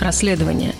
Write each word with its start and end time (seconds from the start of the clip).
Расследование. 0.00 0.72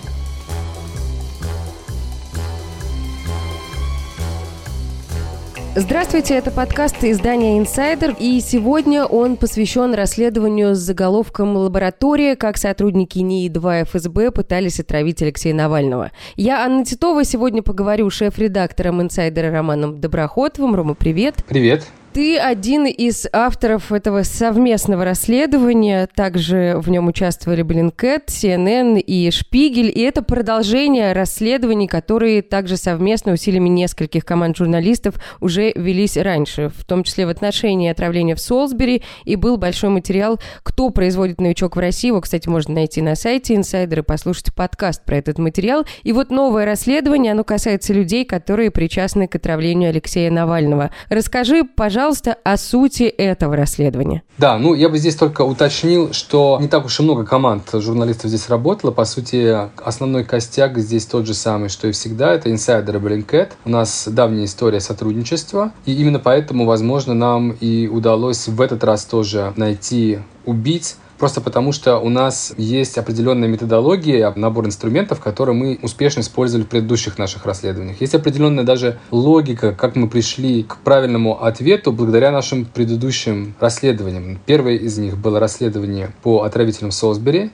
Здравствуйте, 5.77 6.35
это 6.35 6.51
подкаст 6.51 7.03
издания 7.03 7.59
«Инсайдер», 7.59 8.15
и 8.17 8.39
сегодня 8.39 9.03
он 9.03 9.35
посвящен 9.35 9.93
расследованию 9.93 10.73
с 10.73 10.77
заголовком 10.77 11.57
«Лаборатория. 11.57 12.37
Как 12.37 12.55
сотрудники 12.55 13.19
НИИ-2 13.19 13.83
ФСБ 13.83 14.31
пытались 14.31 14.79
отравить 14.79 15.21
Алексея 15.21 15.53
Навального». 15.53 16.11
Я, 16.37 16.63
Анна 16.63 16.85
Титова, 16.85 17.25
сегодня 17.25 17.61
поговорю 17.61 18.09
с 18.09 18.13
шеф-редактором 18.13 19.01
«Инсайдера» 19.01 19.51
Романом 19.51 19.99
Доброходовым. 19.99 20.75
Рома, 20.75 20.93
привет. 20.93 21.43
Привет. 21.45 21.85
Ты 22.15 22.37
один 22.37 22.85
из 22.85 23.27
авторов 23.33 23.91
этого 23.91 24.23
совместного 24.23 25.03
расследования. 25.03 26.07
Также 26.15 26.75
в 26.77 26.89
нем 26.89 27.09
участвовали 27.09 27.61
Блинкет, 27.61 28.29
CNN 28.29 29.01
и 29.01 29.29
Шпигель. 29.31 29.91
И 29.93 29.99
это 29.99 30.23
продолжение 30.23 31.11
расследований, 31.11 31.89
которые 31.89 32.41
также 32.41 32.77
совместно 32.77 33.33
усилиями 33.33 33.67
нескольких 33.67 34.23
команд 34.23 34.55
журналистов 34.55 35.15
уже 35.41 35.73
велись 35.75 36.15
раньше, 36.15 36.71
в 36.73 36.85
том 36.85 37.03
числе 37.03 37.25
в 37.25 37.29
отношении 37.29 37.91
отравления 37.91 38.35
в 38.35 38.39
Солсбери. 38.39 39.03
И 39.25 39.35
был 39.35 39.57
большой 39.57 39.89
материал 39.89 40.39
«Кто 40.63 40.91
производит 40.91 41.41
новичок 41.41 41.75
в 41.75 41.79
России». 41.79 42.07
Его, 42.07 42.21
кстати, 42.21 42.47
можно 42.47 42.75
найти 42.75 43.01
на 43.01 43.15
сайте 43.15 43.55
Инсайдер 43.55 43.99
и 43.99 44.03
послушать 44.03 44.55
подкаст 44.55 45.03
про 45.03 45.17
этот 45.17 45.37
материал. 45.37 45.85
И 46.03 46.13
вот 46.13 46.31
новое 46.31 46.63
расследование, 46.63 47.33
оно 47.33 47.43
касается 47.43 47.91
людей, 47.91 48.23
которые 48.23 48.71
причастны 48.71 49.27
к 49.27 49.35
отравлению 49.35 49.89
Алексея 49.89 50.31
Навального. 50.31 50.91
Расскажи, 51.09 51.65
пожалуйста, 51.65 52.04
пожалуйста, 52.05 52.37
о 52.43 52.55
сути 52.57 53.03
этого 53.03 53.55
расследования. 53.55 54.21
Да, 54.37 54.59
ну 54.59 54.75
я 54.75 54.89
бы 54.89 54.99
здесь 54.99 55.15
только 55.15 55.41
уточнил, 55.41 56.13
что 56.13 56.59
не 56.61 56.67
так 56.67 56.85
уж 56.85 56.99
и 56.99 57.03
много 57.03 57.25
команд 57.25 57.63
журналистов 57.73 58.29
здесь 58.29 58.47
работало. 58.47 58.91
По 58.91 59.05
сути, 59.05 59.57
основной 59.83 60.23
костяк 60.23 60.77
здесь 60.77 61.07
тот 61.07 61.25
же 61.25 61.33
самый, 61.33 61.69
что 61.69 61.87
и 61.87 61.91
всегда. 61.91 62.33
Это 62.33 62.51
инсайдеры 62.51 62.99
Блинкет. 62.99 63.53
У 63.65 63.69
нас 63.71 64.07
давняя 64.07 64.45
история 64.45 64.81
сотрудничества. 64.81 65.71
И 65.87 65.93
именно 65.93 66.19
поэтому, 66.19 66.65
возможно, 66.65 67.15
нам 67.15 67.53
и 67.53 67.87
удалось 67.87 68.47
в 68.47 68.61
этот 68.61 68.83
раз 68.83 69.05
тоже 69.05 69.53
найти 69.55 70.19
убийц, 70.45 70.97
Просто 71.17 71.39
потому, 71.39 71.71
что 71.71 71.97
у 71.99 72.09
нас 72.09 72.53
есть 72.57 72.97
определенная 72.97 73.47
методология, 73.47 74.33
набор 74.35 74.65
инструментов, 74.65 75.21
которые 75.21 75.55
мы 75.55 75.79
успешно 75.81 76.19
использовали 76.21 76.65
в 76.65 76.67
предыдущих 76.67 77.17
наших 77.17 77.45
расследованиях. 77.45 78.01
Есть 78.01 78.15
определенная 78.15 78.65
даже 78.65 78.99
логика, 79.11 79.71
как 79.71 79.95
мы 79.95 80.09
пришли 80.09 80.63
к 80.63 80.77
правильному 80.77 81.43
ответу 81.43 81.91
благодаря 81.91 82.31
нашим 82.31 82.65
предыдущим 82.65 83.55
расследованиям. 83.59 84.39
Первое 84.45 84.75
из 84.75 84.97
них 84.97 85.17
было 85.17 85.39
расследование 85.39 86.11
по 86.21 86.43
отравителям 86.43 86.91
Солсбери, 86.91 87.51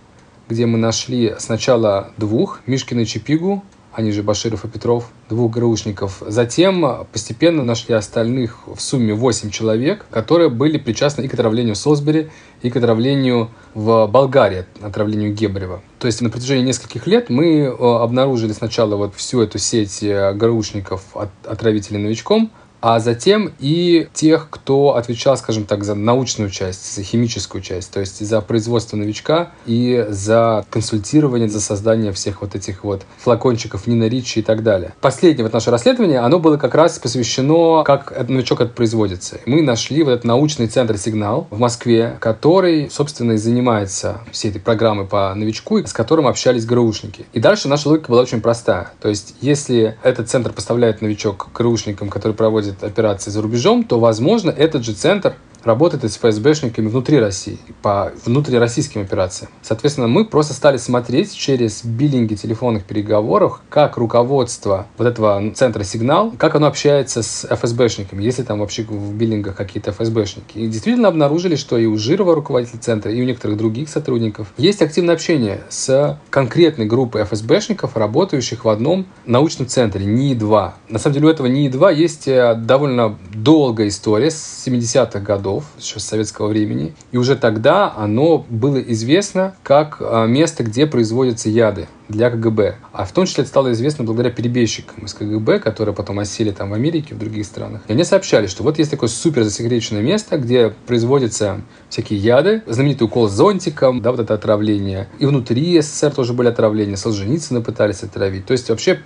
где 0.50 0.66
мы 0.66 0.78
нашли 0.78 1.36
сначала 1.38 2.12
двух, 2.18 2.62
Мишкина 2.66 3.02
и 3.02 3.06
Чипигу, 3.06 3.64
они 3.94 4.12
же 4.12 4.24
Баширов 4.24 4.66
и 4.66 4.68
Петров, 4.68 5.10
двух 5.30 5.52
ГРУшников. 5.52 6.24
Затем 6.26 7.06
постепенно 7.12 7.64
нашли 7.64 7.94
остальных 7.94 8.68
в 8.68 8.80
сумме 8.80 9.14
8 9.14 9.50
человек, 9.50 10.06
которые 10.10 10.50
были 10.50 10.78
причастны 10.78 11.24
и 11.24 11.28
к 11.28 11.34
отравлению 11.34 11.76
Солсбери, 11.76 12.30
и 12.62 12.70
к 12.70 12.76
отравлению 12.78 13.50
в 13.74 14.08
Болгарии, 14.08 14.66
отравлению 14.82 15.34
Гебрева. 15.34 15.82
То 16.00 16.08
есть 16.08 16.22
на 16.22 16.30
протяжении 16.30 16.66
нескольких 16.66 17.08
лет 17.08 17.30
мы 17.30 17.64
э, 17.64 17.70
обнаружили 17.70 18.54
сначала 18.54 18.96
вот 18.96 19.16
всю 19.16 19.42
эту 19.42 19.58
сеть 19.58 20.04
э, 20.04 20.34
ГРУшников, 20.34 21.04
отравителей 21.46 22.00
новичком, 22.00 22.52
а 22.82 23.00
затем 23.00 23.54
и 23.60 24.08
тех, 24.14 24.50
кто 24.50 24.96
отвечал, 24.96 25.38
скажем 25.38 25.66
так, 25.66 25.84
за 25.84 25.96
научную 25.96 26.50
часть, 26.50 26.96
за 26.96 27.04
химическую 27.04 27.62
часть, 27.62 27.92
то 27.92 28.00
есть 28.00 28.26
за 28.26 28.42
производство 28.42 28.98
новичка 28.98 29.52
и 29.66 30.06
за 30.10 30.66
консультирование, 30.70 31.48
за 31.48 31.62
создание 31.62 32.12
всех 32.12 32.42
вот 32.42 32.56
этих 32.56 32.84
вот 32.84 33.04
флакончиков 33.20 33.88
Нина 33.88 34.08
Ричи 34.08 34.40
и 34.40 34.44
так 34.44 34.64
далее. 34.64 34.94
Последнее 35.00 35.44
вот 35.44 35.54
наше 35.54 35.72
расследование, 35.72 36.20
оно 36.20 36.40
было 36.40 36.58
как 36.58 36.76
раз 36.76 36.98
посвящено, 37.00 37.84
как 37.84 38.12
этот 38.12 38.30
новичок 38.30 38.62
это 38.62 38.74
производится. 38.74 39.40
Мы 39.46 39.62
нашли 39.62 40.04
вот 40.04 40.12
этот 40.12 40.26
научный 40.26 40.68
центр 40.68 40.98
«Сигнал» 40.98 41.48
в 41.52 41.60
Москве, 41.60 42.18
который, 42.20 42.90
собственно, 42.90 43.34
и 43.34 43.38
занимается 43.38 44.22
всей 44.32 44.50
этой 44.50 44.62
программой 44.62 45.06
по 45.06 45.34
новичку, 45.36 45.78
с 45.78 45.94
которым 45.94 46.28
общались 46.28 46.66
ГРУшники. 46.66 47.26
И 47.34 47.40
дальше 47.40 47.68
наша 47.68 47.90
логика 47.90 48.10
была 48.10 48.22
очень 48.24 48.42
простая. 48.42 48.92
То 49.00 49.10
есть, 49.10 49.36
если 49.42 49.98
этот 50.04 50.30
центр 50.30 50.52
поставляет 50.52 51.02
новичок 51.02 51.50
ГРУшникам, 51.54 52.10
который 52.10 52.34
проводит 52.34 52.71
проводит 52.72 52.84
операции 52.84 53.32
за 53.32 53.42
рубежом, 53.42 53.84
то, 53.84 54.00
возможно, 54.00 54.50
этот 54.50 54.84
же 54.84 54.94
центр 54.94 55.36
работает 55.64 56.04
с 56.04 56.18
ФСБшниками 56.18 56.88
внутри 56.88 57.20
России, 57.20 57.60
по 57.82 58.12
внутрироссийским 58.26 59.02
операциям. 59.02 59.52
Соответственно, 59.62 60.08
мы 60.08 60.26
просто 60.26 60.54
стали 60.54 60.78
смотреть 60.78 61.34
через 61.34 61.84
биллинги 61.84 62.36
телефонных 62.36 62.84
переговоров, 62.84 63.62
как 63.70 63.98
руководство 63.98 64.88
вот 64.98 65.08
этого 65.08 65.52
центра 65.54 65.84
«Сигнал», 65.84 66.34
как 66.38 66.56
оно 66.56 66.68
общается 66.68 67.24
с 67.24 67.48
ФСБшниками, 67.48 68.24
если 68.24 68.44
там 68.44 68.60
вообще 68.60 68.84
в 68.84 69.14
биллингах 69.14 69.56
какие-то 69.56 69.92
ФСБшники. 69.92 70.58
И 70.58 70.68
действительно 70.68 71.08
обнаружили, 71.08 71.56
что 71.56 71.78
и 71.78 71.86
у 71.86 71.98
Жирова, 71.98 72.36
руководителя 72.36 72.80
центра, 72.80 73.12
и 73.12 73.22
у 73.22 73.26
некоторых 73.26 73.58
других 73.58 73.90
сотрудников 73.90 74.48
есть 74.58 74.82
активное 74.82 75.16
общение 75.16 75.62
с 75.70 76.20
конкретной 76.30 76.86
группой 76.86 77.24
ФСБшников, 77.24 77.96
работающих 77.96 78.66
в 78.66 78.70
одном 78.70 79.06
научном 79.26 79.68
центре, 79.68 80.06
НИИ-2. 80.06 80.72
На 80.90 81.00
самом 81.00 81.14
деле 81.14 81.28
у 81.28 81.30
этого 81.30 81.48
НИИ-2 81.48 81.96
есть 81.96 82.28
э, 82.28 82.56
довольно 82.56 83.18
долгая 83.34 83.88
история 83.88 84.32
с 84.32 84.68
70-х 84.68 85.20
годов, 85.20 85.51
городов, 85.52 85.66
еще 85.78 86.00
с 86.00 86.04
советского 86.04 86.48
времени. 86.48 86.94
И 87.12 87.18
уже 87.18 87.36
тогда 87.36 87.94
оно 87.96 88.46
было 88.50 88.78
известно 88.78 89.56
как 89.64 89.98
а, 90.00 90.26
место, 90.26 90.64
где 90.64 90.86
производятся 90.86 91.50
яды 91.50 91.88
для 92.12 92.30
КГБ. 92.30 92.76
А 92.92 93.06
в 93.06 93.12
том 93.12 93.26
числе 93.26 93.44
это 93.44 93.50
стало 93.50 93.72
известно 93.72 94.04
благодаря 94.04 94.32
перебежчикам 94.32 95.06
из 95.06 95.14
КГБ, 95.14 95.60
которые 95.60 95.96
потом 95.96 96.20
осели 96.20 96.52
там 96.52 96.70
в 96.70 96.74
Америке, 96.74 97.16
в 97.16 97.20
других 97.20 97.46
странах. 97.46 97.82
И 97.88 97.94
они 97.94 98.04
сообщали, 98.04 98.48
что 98.48 98.64
вот 98.64 98.78
есть 98.78 98.92
такое 98.92 99.10
супер 99.10 99.44
засекреченное 99.44 100.02
место, 100.02 100.38
где 100.38 100.74
производятся 100.88 101.62
всякие 101.90 102.20
яды, 102.20 102.64
знаменитый 102.68 103.08
укол 103.08 103.28
с 103.28 103.32
зонтиком, 103.32 104.02
да, 104.02 104.12
вот 104.12 104.20
это 104.20 104.34
отравление. 104.34 105.08
И 105.20 105.26
внутри 105.26 105.80
СССР 105.82 106.12
тоже 106.12 106.34
были 106.34 106.50
отравления, 106.50 106.98
Солженицына 106.98 107.62
пытались 107.62 108.04
отравить. 108.04 108.46
То 108.46 108.52
есть 108.52 108.70
вообще 108.70 109.00